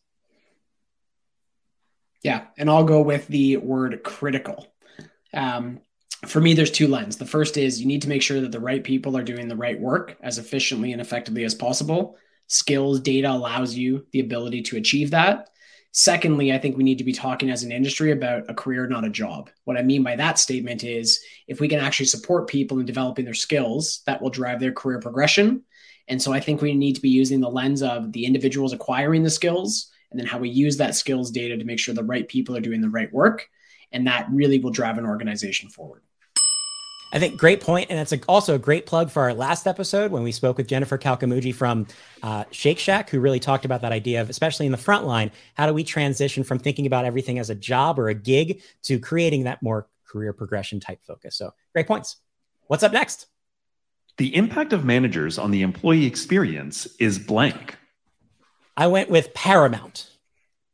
Yeah 2.23 2.47
and 2.57 2.69
i'll 2.69 2.83
go 2.83 3.01
with 3.01 3.27
the 3.27 3.57
word 3.57 4.03
critical. 4.03 4.67
Um, 5.33 5.79
for 6.27 6.41
me 6.41 6.53
there's 6.53 6.71
two 6.71 6.87
lens. 6.87 7.17
The 7.17 7.25
first 7.25 7.55
is 7.57 7.79
you 7.79 7.87
need 7.87 8.01
to 8.01 8.09
make 8.09 8.21
sure 8.21 8.41
that 8.41 8.51
the 8.51 8.59
right 8.59 8.83
people 8.83 9.17
are 9.17 9.23
doing 9.23 9.47
the 9.47 9.55
right 9.55 9.79
work 9.79 10.17
as 10.21 10.37
efficiently 10.37 10.91
and 10.91 11.01
effectively 11.01 11.45
as 11.45 11.55
possible. 11.55 12.17
Skills 12.47 12.99
data 12.99 13.31
allows 13.31 13.75
you 13.75 14.05
the 14.11 14.19
ability 14.19 14.63
to 14.63 14.77
achieve 14.77 15.11
that 15.11 15.49
Secondly, 15.91 16.53
I 16.53 16.59
think 16.59 16.77
we 16.77 16.83
need 16.83 16.99
to 16.99 17.03
be 17.03 17.13
talking 17.13 17.49
as 17.49 17.63
an 17.63 17.71
industry 17.71 18.11
about 18.11 18.43
a 18.47 18.53
career, 18.53 18.87
not 18.87 19.05
a 19.05 19.09
job. 19.09 19.49
What 19.63 19.77
I 19.77 19.81
mean 19.81 20.03
by 20.03 20.15
that 20.17 20.37
statement 20.37 20.83
is 20.83 21.19
if 21.47 21.59
we 21.59 21.67
can 21.67 21.79
actually 21.79 22.05
support 22.05 22.47
people 22.47 22.79
in 22.79 22.85
developing 22.85 23.25
their 23.25 23.33
skills, 23.33 24.01
that 24.05 24.21
will 24.21 24.29
drive 24.29 24.59
their 24.59 24.71
career 24.71 24.99
progression. 24.99 25.63
And 26.07 26.21
so 26.21 26.31
I 26.31 26.39
think 26.39 26.61
we 26.61 26.73
need 26.73 26.95
to 26.95 27.01
be 27.01 27.09
using 27.09 27.39
the 27.39 27.49
lens 27.49 27.81
of 27.81 28.11
the 28.11 28.25
individuals 28.25 28.73
acquiring 28.73 29.23
the 29.23 29.29
skills 29.29 29.91
and 30.11 30.19
then 30.19 30.27
how 30.27 30.37
we 30.37 30.49
use 30.49 30.77
that 30.77 30.95
skills 30.95 31.31
data 31.31 31.57
to 31.57 31.65
make 31.65 31.79
sure 31.79 31.93
the 31.93 32.03
right 32.03 32.27
people 32.27 32.55
are 32.55 32.61
doing 32.61 32.81
the 32.81 32.89
right 32.89 33.11
work. 33.11 33.47
And 33.91 34.05
that 34.05 34.27
really 34.31 34.59
will 34.59 34.71
drive 34.71 34.99
an 34.99 35.05
organization 35.05 35.69
forward. 35.69 36.03
I 37.11 37.17
think 37.17 37.37
great 37.37 37.59
point, 37.61 37.89
and 37.89 37.99
it's 37.99 38.11
a, 38.11 38.19
also 38.27 38.53
a 38.53 38.59
great 38.59 38.85
plug 38.85 39.09
for 39.09 39.23
our 39.23 39.33
last 39.33 39.65
episode 39.65 40.11
when 40.11 40.21
we 40.21 40.31
spoke 40.31 40.57
with 40.57 40.67
Jennifer 40.67 40.97
Calcamuji 40.97 41.53
from 41.53 41.87
uh, 42.21 42.43
Shake 42.51 42.77
Shack, 42.77 43.09
who 43.09 43.19
really 43.19 43.39
talked 43.39 43.65
about 43.65 43.81
that 43.81 43.91
idea 43.91 44.21
of, 44.21 44.29
especially 44.29 44.67
in 44.67 44.71
the 44.71 44.77
front 44.77 45.07
line, 45.07 45.31
how 45.55 45.65
do 45.65 45.73
we 45.73 45.83
transition 45.83 46.43
from 46.43 46.59
thinking 46.59 46.85
about 46.85 47.05
everything 47.05 47.39
as 47.39 47.49
a 47.49 47.55
job 47.55 47.97
or 47.97 48.09
a 48.09 48.13
gig 48.13 48.61
to 48.83 48.99
creating 48.99 49.45
that 49.45 49.63
more 49.63 49.87
career 50.09 50.33
progression 50.33 50.79
type 50.79 50.99
focus. 51.03 51.35
So 51.35 51.53
great 51.73 51.87
points. 51.87 52.17
What's 52.67 52.83
up 52.83 52.91
next? 52.91 53.27
The 54.17 54.35
impact 54.35 54.73
of 54.73 54.83
managers 54.83 55.37
on 55.37 55.51
the 55.51 55.61
employee 55.61 56.05
experience 56.05 56.87
is 56.99 57.17
blank. 57.17 57.77
I 58.75 58.87
went 58.87 59.09
with 59.09 59.33
paramount. 59.33 60.09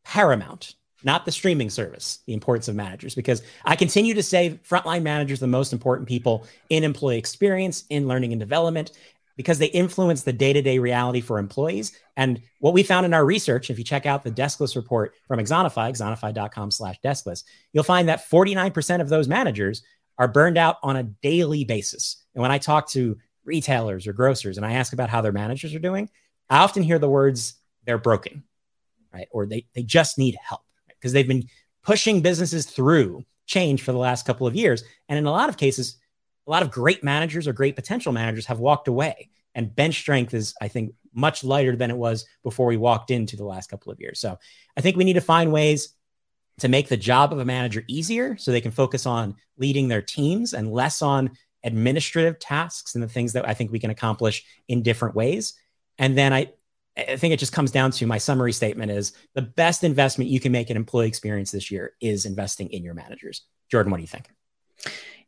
Paramount 0.03 0.75
not 1.05 1.23
the 1.23 1.31
streaming 1.31 1.69
service, 1.69 2.19
the 2.25 2.33
importance 2.33 2.67
of 2.67 2.75
managers, 2.75 3.13
because 3.13 3.43
I 3.63 3.75
continue 3.75 4.15
to 4.15 4.23
say 4.23 4.59
frontline 4.67 5.03
managers 5.03 5.39
the 5.39 5.47
most 5.47 5.71
important 5.71 6.07
people 6.07 6.47
in 6.69 6.83
employee 6.83 7.17
experience, 7.17 7.85
in 7.89 8.07
learning 8.07 8.33
and 8.33 8.39
development, 8.39 8.91
because 9.37 9.59
they 9.59 9.67
influence 9.67 10.23
the 10.23 10.33
day-to-day 10.33 10.79
reality 10.79 11.21
for 11.21 11.37
employees. 11.37 11.91
And 12.17 12.41
what 12.59 12.73
we 12.73 12.83
found 12.83 13.05
in 13.05 13.13
our 13.13 13.25
research, 13.25 13.69
if 13.69 13.77
you 13.77 13.83
check 13.83 14.05
out 14.05 14.23
the 14.23 14.31
Deskless 14.31 14.75
report 14.75 15.13
from 15.27 15.39
Axonify, 15.39 15.91
axonify.com 15.91 16.71
slash 16.71 16.99
Deskless, 17.03 17.43
you'll 17.71 17.83
find 17.83 18.09
that 18.09 18.27
49% 18.29 19.01
of 19.01 19.09
those 19.09 19.27
managers 19.27 19.83
are 20.17 20.27
burned 20.27 20.57
out 20.57 20.77
on 20.81 20.95
a 20.95 21.03
daily 21.03 21.65
basis. 21.65 22.23
And 22.33 22.41
when 22.41 22.51
I 22.51 22.57
talk 22.57 22.89
to 22.89 23.17
retailers 23.43 24.07
or 24.07 24.13
grocers 24.13 24.57
and 24.57 24.65
I 24.65 24.73
ask 24.73 24.93
about 24.93 25.09
how 25.09 25.21
their 25.21 25.33
managers 25.33 25.75
are 25.75 25.79
doing, 25.79 26.09
I 26.49 26.59
often 26.59 26.81
hear 26.81 26.97
the 26.97 27.09
words, 27.09 27.55
they're 27.85 27.97
broken, 27.97 28.43
right? 29.13 29.27
Or 29.31 29.45
they, 29.45 29.67
they 29.75 29.83
just 29.83 30.17
need 30.17 30.37
help 30.41 30.61
because 31.05 31.13
they've 31.13 31.27
been 31.27 31.47
pushing 31.83 32.21
businesses 32.21 32.65
through 32.65 33.23
change 33.45 33.83
for 33.83 33.91
the 33.91 33.97
last 33.99 34.25
couple 34.25 34.47
of 34.47 34.55
years. 34.55 34.83
And 35.07 35.19
in 35.19 35.27
a 35.27 35.31
lot 35.31 35.49
of 35.49 35.57
cases, 35.57 35.97
a 36.47 36.49
lot 36.49 36.63
of 36.63 36.71
great 36.71 37.03
managers 37.03 37.47
or 37.47 37.53
great 37.53 37.75
potential 37.75 38.11
managers 38.11 38.47
have 38.47 38.57
walked 38.57 38.87
away. 38.87 39.29
And 39.53 39.75
bench 39.75 39.99
strength 39.99 40.33
is, 40.33 40.55
I 40.59 40.67
think, 40.67 40.95
much 41.13 41.43
lighter 41.43 41.75
than 41.75 41.91
it 41.91 41.97
was 41.97 42.25
before 42.41 42.65
we 42.65 42.75
walked 42.75 43.11
into 43.11 43.37
the 43.37 43.45
last 43.45 43.69
couple 43.69 43.91
of 43.91 43.99
years. 43.99 44.19
So 44.19 44.39
I 44.75 44.81
think 44.81 44.97
we 44.97 45.03
need 45.03 45.13
to 45.13 45.21
find 45.21 45.51
ways 45.51 45.89
to 46.61 46.69
make 46.69 46.89
the 46.89 46.97
job 46.97 47.31
of 47.31 47.37
a 47.37 47.45
manager 47.45 47.83
easier 47.87 48.35
so 48.35 48.49
they 48.49 48.61
can 48.61 48.71
focus 48.71 49.05
on 49.05 49.35
leading 49.59 49.87
their 49.87 50.01
teams 50.01 50.55
and 50.55 50.73
less 50.73 51.03
on 51.03 51.37
administrative 51.63 52.39
tasks 52.39 52.95
and 52.95 53.03
the 53.03 53.07
things 53.07 53.33
that 53.33 53.47
I 53.47 53.53
think 53.53 53.71
we 53.71 53.79
can 53.79 53.91
accomplish 53.91 54.43
in 54.67 54.81
different 54.81 55.13
ways. 55.13 55.53
And 55.99 56.17
then 56.17 56.33
I, 56.33 56.53
I 56.97 57.17
think 57.17 57.33
it 57.33 57.39
just 57.39 57.51
comes 57.51 57.71
down 57.71 57.91
to 57.91 58.07
my 58.07 58.17
summary 58.17 58.53
statement 58.53 58.91
is 58.91 59.13
the 59.33 59.41
best 59.41 59.83
investment 59.83 60.29
you 60.29 60.39
can 60.39 60.51
make 60.51 60.69
in 60.69 60.77
employee 60.77 61.07
experience 61.07 61.51
this 61.51 61.69
year 61.69 61.93
is 61.99 62.25
investing 62.25 62.69
in 62.69 62.83
your 62.83 62.93
managers. 62.93 63.41
Jordan, 63.69 63.91
what 63.91 63.97
do 63.97 64.03
you 64.03 64.07
think? 64.07 64.29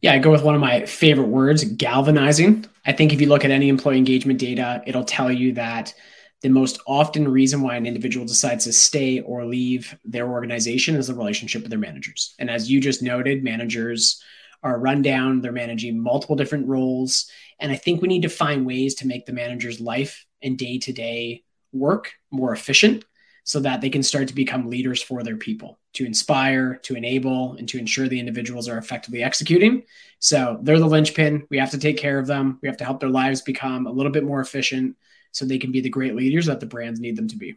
Yeah, 0.01 0.13
I 0.13 0.19
go 0.19 0.32
with 0.32 0.43
one 0.43 0.56
of 0.56 0.62
my 0.62 0.86
favorite 0.86 1.27
words, 1.27 1.63
galvanizing. 1.63 2.65
I 2.86 2.93
think 2.93 3.13
if 3.13 3.19
you 3.19 3.27
look 3.27 3.43
at 3.43 3.51
any 3.51 3.67
employee 3.67 3.97
engagement 3.97 4.39
data, 4.39 4.84
it'll 4.86 5.03
tell 5.03 5.32
you 5.32 5.53
that 5.53 5.93
the 6.41 6.49
most 6.49 6.80
often 6.86 7.27
reason 7.27 7.62
why 7.62 7.75
an 7.75 7.88
individual 7.88 8.25
decides 8.25 8.65
to 8.65 8.73
stay 8.73 9.21
or 9.21 9.45
leave 9.45 9.97
their 10.06 10.30
organization 10.30 10.95
is 10.95 11.08
the 11.08 11.15
relationship 11.15 11.63
with 11.63 11.71
their 11.71 11.80
managers. 11.80 12.36
And 12.38 12.49
as 12.49 12.69
you 12.69 12.80
just 12.80 13.01
noted, 13.01 13.43
managers 13.43 14.21
are 14.62 14.80
run 14.80 15.01
down, 15.01 15.41
they're 15.41 15.51
managing 15.51 15.99
multiple 15.99 16.36
different 16.36 16.67
roles. 16.67 17.30
And 17.60 17.71
I 17.71 17.75
think 17.75 18.01
we 18.01 18.08
need 18.08 18.21
to 18.21 18.30
find 18.30 18.67
ways 18.67 18.95
to 18.95 19.08
make 19.08 19.25
the 19.25 19.34
manager's 19.34 19.80
life 19.80 20.25
and 20.43 20.58
day 20.58 20.77
to 20.80 20.93
day 20.93 21.43
work 21.71 22.13
more 22.32 22.53
efficient 22.53 23.06
so 23.43 23.62
that 23.62 23.80
they 23.80 23.89
can 23.89 24.03
start 24.03 24.27
to 24.27 24.36
become 24.36 24.69
leaders 24.69 25.01
for 25.01 25.23
their 25.23 25.38
people 25.38 25.80
to 25.93 26.06
inspire, 26.06 26.75
to 26.84 26.95
enable, 26.95 27.53
and 27.53 27.67
to 27.69 27.77
ensure 27.77 28.08
the 28.08 28.19
individuals 28.19 28.67
are 28.67 28.77
effectively 28.77 29.23
executing. 29.23 29.84
So 30.19 30.60
they're 30.62 30.80
the 30.80 30.86
linchpin. 30.86 31.47
We 31.49 31.58
have 31.58 31.71
to 31.71 31.77
take 31.77 31.97
care 31.97 32.19
of 32.19 32.27
them. 32.27 32.60
We 32.62 32.67
have 32.67 32.77
to 32.77 32.84
help 32.84 32.99
their 32.99 33.10
lives 33.10 33.41
become 33.41 33.88
a 33.88 33.91
little 33.91 34.12
bit 34.12 34.25
more 34.25 34.41
efficient 34.41 34.97
so 35.32 35.45
they 35.45 35.58
can 35.58 35.71
be 35.71 35.80
the 35.80 35.89
great 35.89 36.13
leaders 36.13 36.47
that 36.47 36.60
the 36.60 36.65
brands 36.65 36.99
need 36.99 37.15
them 37.15 37.30
to 37.30 37.38
be. 37.38 37.56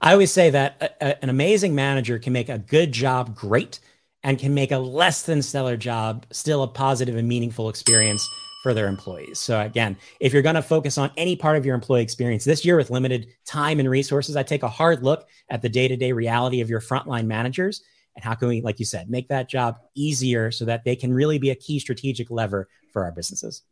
I 0.00 0.12
always 0.12 0.32
say 0.32 0.50
that 0.50 0.76
a, 0.80 1.06
a, 1.06 1.22
an 1.22 1.30
amazing 1.30 1.76
manager 1.76 2.18
can 2.18 2.32
make 2.32 2.48
a 2.48 2.58
good 2.58 2.90
job 2.90 3.36
great 3.36 3.78
and 4.24 4.36
can 4.36 4.52
make 4.52 4.72
a 4.72 4.78
less 4.78 5.22
than 5.22 5.42
stellar 5.42 5.76
job 5.76 6.26
still 6.32 6.64
a 6.64 6.68
positive 6.68 7.14
and 7.14 7.28
meaningful 7.28 7.68
experience 7.68 8.28
for 8.62 8.74
their 8.74 8.88
employees. 8.88 9.38
So 9.38 9.60
again, 9.60 9.96
if 10.20 10.32
you're 10.32 10.42
going 10.42 10.56
to 10.56 10.62
focus 10.62 10.98
on 10.98 11.10
any 11.16 11.36
part 11.36 11.56
of 11.56 11.64
your 11.64 11.74
employee 11.74 12.02
experience 12.02 12.44
this 12.44 12.64
year 12.64 12.76
with 12.76 12.90
limited 12.90 13.28
time 13.46 13.78
and 13.80 13.88
resources, 13.88 14.36
I 14.36 14.42
take 14.42 14.62
a 14.62 14.68
hard 14.68 15.02
look 15.02 15.28
at 15.48 15.62
the 15.62 15.68
day-to-day 15.68 16.12
reality 16.12 16.60
of 16.60 16.68
your 16.68 16.80
frontline 16.80 17.26
managers 17.26 17.82
and 18.16 18.24
how 18.24 18.34
can 18.34 18.48
we 18.48 18.60
like 18.60 18.80
you 18.80 18.84
said, 18.84 19.08
make 19.08 19.28
that 19.28 19.48
job 19.48 19.78
easier 19.94 20.50
so 20.50 20.64
that 20.64 20.82
they 20.84 20.96
can 20.96 21.14
really 21.14 21.38
be 21.38 21.50
a 21.50 21.54
key 21.54 21.78
strategic 21.78 22.30
lever 22.30 22.68
for 22.92 23.04
our 23.04 23.12
businesses. 23.12 23.62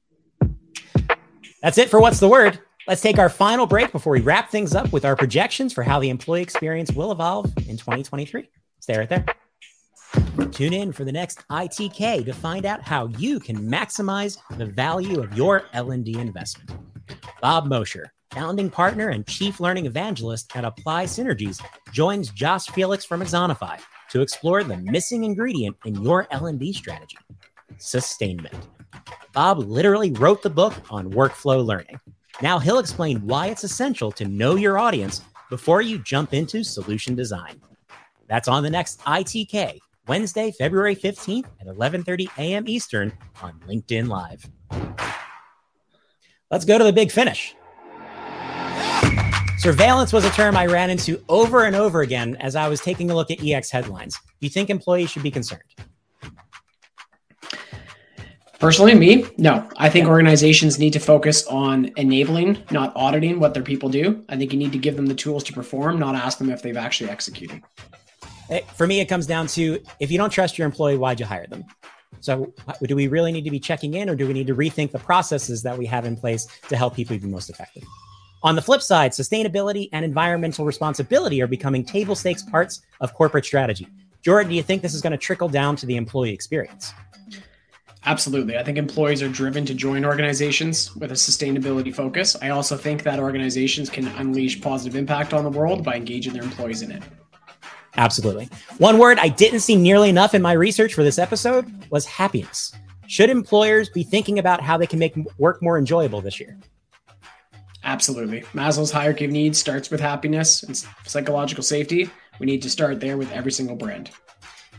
That's 1.62 1.78
it 1.78 1.90
for 1.90 2.00
what's 2.00 2.20
the 2.20 2.28
word. 2.28 2.60
Let's 2.86 3.00
take 3.00 3.18
our 3.18 3.28
final 3.28 3.66
break 3.66 3.90
before 3.90 4.12
we 4.12 4.20
wrap 4.20 4.50
things 4.50 4.72
up 4.72 4.92
with 4.92 5.04
our 5.04 5.16
projections 5.16 5.72
for 5.72 5.82
how 5.82 5.98
the 5.98 6.10
employee 6.10 6.42
experience 6.42 6.92
will 6.92 7.10
evolve 7.10 7.46
in 7.68 7.76
2023. 7.76 8.48
Stay 8.78 8.96
right 8.96 9.08
there. 9.08 9.26
Tune 10.36 10.74
in 10.74 10.92
for 10.92 11.04
the 11.04 11.12
next 11.12 11.46
ITK 11.48 12.24
to 12.26 12.32
find 12.32 12.66
out 12.66 12.82
how 12.82 13.08
you 13.18 13.40
can 13.40 13.56
maximize 13.56 14.38
the 14.58 14.66
value 14.66 15.20
of 15.22 15.36
your 15.36 15.64
L&D 15.72 16.18
investment. 16.18 16.70
Bob 17.40 17.66
Mosher, 17.66 18.12
founding 18.32 18.68
partner 18.68 19.08
and 19.08 19.26
chief 19.26 19.60
learning 19.60 19.86
evangelist 19.86 20.54
at 20.54 20.64
Apply 20.64 21.04
Synergies, 21.04 21.62
joins 21.90 22.30
Josh 22.30 22.66
Felix 22.66 23.04
from 23.04 23.22
Axonify 23.22 23.80
to 24.10 24.20
explore 24.20 24.62
the 24.62 24.76
missing 24.76 25.24
ingredient 25.24 25.76
in 25.86 26.02
your 26.02 26.26
L&D 26.30 26.72
strategy, 26.74 27.18
sustainment. 27.78 28.54
Bob 29.32 29.58
literally 29.58 30.12
wrote 30.12 30.42
the 30.42 30.50
book 30.50 30.74
on 30.90 31.10
workflow 31.12 31.64
learning. 31.64 31.98
Now 32.42 32.58
he'll 32.58 32.78
explain 32.78 33.26
why 33.26 33.46
it's 33.46 33.64
essential 33.64 34.12
to 34.12 34.26
know 34.26 34.56
your 34.56 34.78
audience 34.78 35.22
before 35.48 35.80
you 35.80 35.98
jump 35.98 36.34
into 36.34 36.62
solution 36.62 37.14
design. 37.14 37.60
That's 38.28 38.48
on 38.48 38.62
the 38.62 38.70
next 38.70 39.00
ITK 39.00 39.78
Wednesday, 40.08 40.52
February 40.52 40.94
15th 40.94 41.46
at 41.60 41.66
11:30 41.66 42.28
a.m. 42.38 42.64
Eastern 42.66 43.12
on 43.42 43.60
LinkedIn 43.68 44.08
Live. 44.08 44.48
Let's 46.50 46.64
go 46.64 46.78
to 46.78 46.84
the 46.84 46.92
big 46.92 47.10
finish. 47.10 47.56
Surveillance 49.58 50.12
was 50.12 50.24
a 50.24 50.30
term 50.30 50.56
I 50.56 50.66
ran 50.66 50.90
into 50.90 51.24
over 51.28 51.64
and 51.64 51.74
over 51.74 52.02
again 52.02 52.36
as 52.36 52.54
I 52.54 52.68
was 52.68 52.80
taking 52.80 53.10
a 53.10 53.14
look 53.14 53.30
at 53.30 53.42
EX 53.42 53.70
headlines. 53.70 54.16
Do 54.40 54.46
you 54.46 54.50
think 54.50 54.70
employees 54.70 55.10
should 55.10 55.24
be 55.24 55.30
concerned? 55.30 55.62
Personally, 58.60 58.94
me, 58.94 59.26
no. 59.36 59.68
I 59.76 59.88
think 59.88 60.08
organizations 60.08 60.78
need 60.78 60.92
to 60.92 61.00
focus 61.00 61.46
on 61.46 61.90
enabling, 61.96 62.62
not 62.70 62.92
auditing 62.96 63.40
what 63.40 63.54
their 63.54 63.62
people 63.62 63.88
do. 63.88 64.24
I 64.28 64.36
think 64.36 64.52
you 64.52 64.58
need 64.58 64.72
to 64.72 64.78
give 64.78 64.96
them 64.96 65.06
the 65.06 65.14
tools 65.14 65.42
to 65.44 65.52
perform, 65.52 65.98
not 65.98 66.14
ask 66.14 66.38
them 66.38 66.48
if 66.48 66.62
they've 66.62 66.76
actually 66.76 67.10
executed 67.10 67.62
for 68.74 68.86
me, 68.86 69.00
it 69.00 69.06
comes 69.06 69.26
down 69.26 69.46
to 69.48 69.80
if 70.00 70.10
you 70.10 70.18
don't 70.18 70.30
trust 70.30 70.58
your 70.58 70.66
employee, 70.66 70.96
why'd 70.96 71.20
you 71.20 71.26
hire 71.26 71.46
them? 71.46 71.64
So, 72.20 72.52
do 72.82 72.96
we 72.96 73.08
really 73.08 73.32
need 73.32 73.44
to 73.44 73.50
be 73.50 73.60
checking 73.60 73.94
in, 73.94 74.08
or 74.08 74.16
do 74.16 74.26
we 74.26 74.32
need 74.32 74.46
to 74.46 74.54
rethink 74.54 74.90
the 74.90 74.98
processes 74.98 75.62
that 75.62 75.76
we 75.76 75.86
have 75.86 76.04
in 76.04 76.16
place 76.16 76.46
to 76.68 76.76
help 76.76 76.94
people 76.94 77.18
be 77.18 77.26
most 77.26 77.50
effective? 77.50 77.84
On 78.42 78.54
the 78.54 78.62
flip 78.62 78.82
side, 78.82 79.12
sustainability 79.12 79.88
and 79.92 80.04
environmental 80.04 80.64
responsibility 80.64 81.42
are 81.42 81.46
becoming 81.46 81.84
table 81.84 82.14
stakes 82.14 82.42
parts 82.42 82.82
of 83.00 83.12
corporate 83.14 83.44
strategy. 83.44 83.88
Jordan, 84.22 84.50
do 84.50 84.56
you 84.56 84.62
think 84.62 84.82
this 84.82 84.94
is 84.94 85.02
going 85.02 85.12
to 85.12 85.18
trickle 85.18 85.48
down 85.48 85.76
to 85.76 85.86
the 85.86 85.96
employee 85.96 86.32
experience? 86.32 86.92
Absolutely. 88.04 88.56
I 88.56 88.62
think 88.62 88.78
employees 88.78 89.20
are 89.20 89.28
driven 89.28 89.66
to 89.66 89.74
join 89.74 90.04
organizations 90.04 90.94
with 90.94 91.10
a 91.10 91.14
sustainability 91.14 91.92
focus. 91.92 92.36
I 92.40 92.50
also 92.50 92.76
think 92.76 93.02
that 93.02 93.18
organizations 93.18 93.90
can 93.90 94.06
unleash 94.06 94.60
positive 94.60 94.94
impact 94.94 95.34
on 95.34 95.42
the 95.42 95.50
world 95.50 95.84
by 95.84 95.96
engaging 95.96 96.32
their 96.32 96.44
employees 96.44 96.82
in 96.82 96.92
it. 96.92 97.02
Absolutely. 97.96 98.48
One 98.78 98.98
word 98.98 99.18
I 99.18 99.28
didn't 99.28 99.60
see 99.60 99.76
nearly 99.76 100.10
enough 100.10 100.34
in 100.34 100.42
my 100.42 100.52
research 100.52 100.94
for 100.94 101.02
this 101.02 101.18
episode 101.18 101.90
was 101.90 102.04
happiness. 102.04 102.72
Should 103.06 103.30
employers 103.30 103.88
be 103.88 104.02
thinking 104.02 104.38
about 104.38 104.60
how 104.60 104.76
they 104.76 104.86
can 104.86 104.98
make 104.98 105.16
work 105.38 105.62
more 105.62 105.78
enjoyable 105.78 106.20
this 106.20 106.40
year? 106.40 106.58
Absolutely. 107.84 108.40
Maslow's 108.52 108.90
hierarchy 108.90 109.26
of 109.26 109.30
needs 109.30 109.58
starts 109.58 109.90
with 109.90 110.00
happiness 110.00 110.64
and 110.64 110.76
psychological 111.06 111.62
safety. 111.62 112.10
We 112.40 112.46
need 112.46 112.60
to 112.62 112.70
start 112.70 113.00
there 113.00 113.16
with 113.16 113.30
every 113.32 113.52
single 113.52 113.76
brand. 113.76 114.10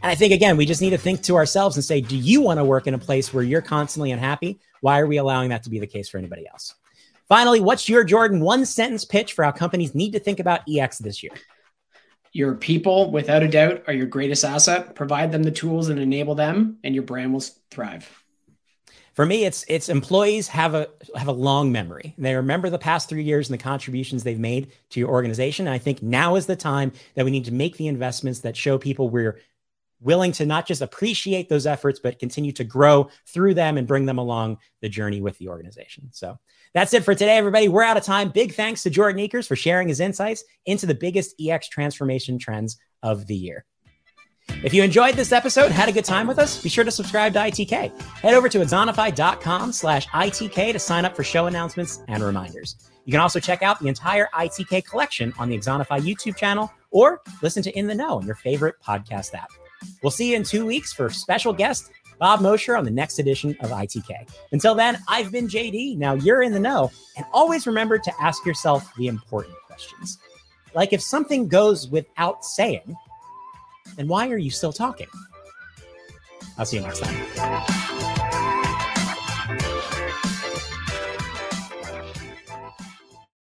And 0.03 0.11
I 0.11 0.15
think, 0.15 0.33
again, 0.33 0.57
we 0.57 0.65
just 0.65 0.81
need 0.81 0.91
to 0.91 0.97
think 0.97 1.23
to 1.23 1.35
ourselves 1.35 1.75
and 1.77 1.83
say, 1.83 2.01
do 2.01 2.17
you 2.17 2.41
want 2.41 2.59
to 2.59 2.65
work 2.65 2.85
in 2.85 2.93
a 2.93 2.99
place 2.99 3.33
where 3.33 3.43
you're 3.43 3.61
constantly 3.61 4.11
unhappy? 4.11 4.59
Why 4.81 4.99
are 4.99 5.07
we 5.07 5.17
allowing 5.17 5.49
that 5.49 5.63
to 5.63 5.69
be 5.69 5.79
the 5.79 5.87
case 5.87 6.09
for 6.09 6.17
anybody 6.17 6.45
else? 6.47 6.75
Finally, 7.27 7.61
what's 7.61 7.89
your 7.89 8.03
Jordan 8.03 8.41
one 8.41 8.65
sentence 8.65 9.03
pitch 9.03 9.33
for 9.33 9.43
how 9.43 9.51
companies 9.51 9.95
need 9.95 10.11
to 10.11 10.19
think 10.19 10.39
about 10.39 10.61
EX 10.69 10.99
this 10.99 11.23
year? 11.23 11.31
Your 12.33 12.55
people, 12.55 13.11
without 13.11 13.43
a 13.43 13.47
doubt, 13.47 13.83
are 13.87 13.93
your 13.93 14.05
greatest 14.05 14.43
asset. 14.43 14.95
Provide 14.95 15.31
them 15.31 15.43
the 15.43 15.51
tools 15.51 15.89
and 15.89 15.99
enable 15.99 16.35
them, 16.35 16.77
and 16.83 16.93
your 16.93 17.03
brand 17.03 17.33
will 17.33 17.43
thrive. 17.71 18.23
For 19.13 19.25
me, 19.25 19.45
it's 19.45 19.65
it's 19.67 19.89
employees 19.89 20.47
have 20.49 20.75
a 20.75 20.89
have 21.15 21.27
a 21.27 21.31
long 21.31 21.71
memory. 21.71 22.13
They 22.19 22.35
remember 22.35 22.69
the 22.69 22.77
past 22.77 23.09
three 23.09 23.23
years 23.23 23.49
and 23.49 23.57
the 23.57 23.63
contributions 23.63 24.23
they've 24.23 24.37
made 24.39 24.71
to 24.91 24.99
your 24.99 25.09
organization. 25.09 25.65
And 25.65 25.73
I 25.73 25.79
think 25.79 26.03
now 26.03 26.35
is 26.35 26.45
the 26.45 26.55
time 26.55 26.91
that 27.15 27.25
we 27.25 27.31
need 27.31 27.45
to 27.45 27.51
make 27.51 27.77
the 27.77 27.87
investments 27.87 28.41
that 28.41 28.55
show 28.55 28.77
people 28.77 29.09
we're 29.09 29.39
willing 29.99 30.31
to 30.33 30.45
not 30.45 30.65
just 30.65 30.81
appreciate 30.81 31.49
those 31.49 31.65
efforts, 31.65 31.99
but 31.99 32.19
continue 32.19 32.51
to 32.53 32.63
grow 32.63 33.09
through 33.25 33.53
them 33.53 33.77
and 33.77 33.87
bring 33.87 34.05
them 34.05 34.17
along 34.17 34.57
the 34.81 34.89
journey 34.89 35.21
with 35.21 35.37
the 35.37 35.49
organization. 35.49 36.09
So 36.11 36.37
that's 36.73 36.93
it 36.93 37.03
for 37.03 37.15
today, 37.15 37.37
everybody. 37.37 37.67
We're 37.67 37.83
out 37.83 37.97
of 37.97 38.03
time. 38.03 38.29
Big 38.29 38.53
thanks 38.53 38.83
to 38.83 38.89
Jordan 38.89 39.21
Ekers 39.21 39.47
for 39.47 39.55
sharing 39.55 39.87
his 39.87 39.99
insights 39.99 40.43
into 40.65 40.85
the 40.85 40.95
biggest 40.95 41.35
EX 41.41 41.67
transformation 41.69 42.37
trends 42.37 42.77
of 43.03 43.27
the 43.27 43.35
year. 43.35 43.65
If 44.63 44.73
you 44.73 44.81
enjoyed 44.81 45.15
this 45.15 45.31
episode, 45.31 45.71
had 45.71 45.89
a 45.89 45.91
good 45.91 46.05
time 46.05 46.25
with 46.25 46.39
us, 46.39 46.61
be 46.61 46.69
sure 46.69 46.83
to 46.83 46.91
subscribe 46.91 47.33
to 47.33 47.39
ITK. 47.39 48.01
Head 48.01 48.33
over 48.33 48.47
to 48.49 48.59
axonify.com 48.59 49.71
slash 49.71 50.07
ITK 50.07 50.71
to 50.71 50.79
sign 50.79 51.05
up 51.05 51.15
for 51.15 51.23
show 51.23 51.47
announcements 51.47 52.01
and 52.07 52.23
reminders. 52.23 52.77
You 53.05 53.11
can 53.11 53.21
also 53.21 53.39
check 53.39 53.61
out 53.61 53.79
the 53.79 53.87
entire 53.87 54.29
ITK 54.33 54.85
collection 54.85 55.33
on 55.37 55.49
the 55.49 55.57
Axonify 55.57 55.99
YouTube 55.99 56.37
channel 56.37 56.71
or 56.91 57.21
listen 57.41 57.61
to 57.63 57.77
In 57.77 57.87
the 57.87 57.95
Know 57.95 58.17
on 58.17 58.25
your 58.25 58.35
favorite 58.35 58.75
podcast 58.85 59.33
app. 59.33 59.49
We'll 60.01 60.11
see 60.11 60.31
you 60.31 60.35
in 60.35 60.43
two 60.43 60.65
weeks 60.65 60.93
for 60.93 61.09
special 61.09 61.53
guest 61.53 61.91
Bob 62.19 62.41
Mosher 62.41 62.75
on 62.75 62.83
the 62.83 62.91
next 62.91 63.19
edition 63.19 63.55
of 63.61 63.69
ITK. 63.69 64.29
Until 64.51 64.75
then, 64.75 64.97
I've 65.07 65.31
been 65.31 65.47
JD. 65.47 65.97
Now 65.97 66.13
you're 66.13 66.41
in 66.41 66.51
the 66.51 66.59
know. 66.59 66.91
And 67.15 67.25
always 67.31 67.67
remember 67.67 67.97
to 67.97 68.11
ask 68.19 68.45
yourself 68.45 68.91
the 68.97 69.07
important 69.07 69.55
questions. 69.67 70.17
Like 70.73 70.93
if 70.93 71.01
something 71.01 71.47
goes 71.47 71.87
without 71.87 72.43
saying, 72.43 72.95
then 73.95 74.07
why 74.07 74.29
are 74.29 74.37
you 74.37 74.51
still 74.51 74.73
talking? 74.73 75.07
I'll 76.57 76.65
see 76.65 76.77
you 76.77 76.83
next 76.83 77.01
time. 77.01 78.06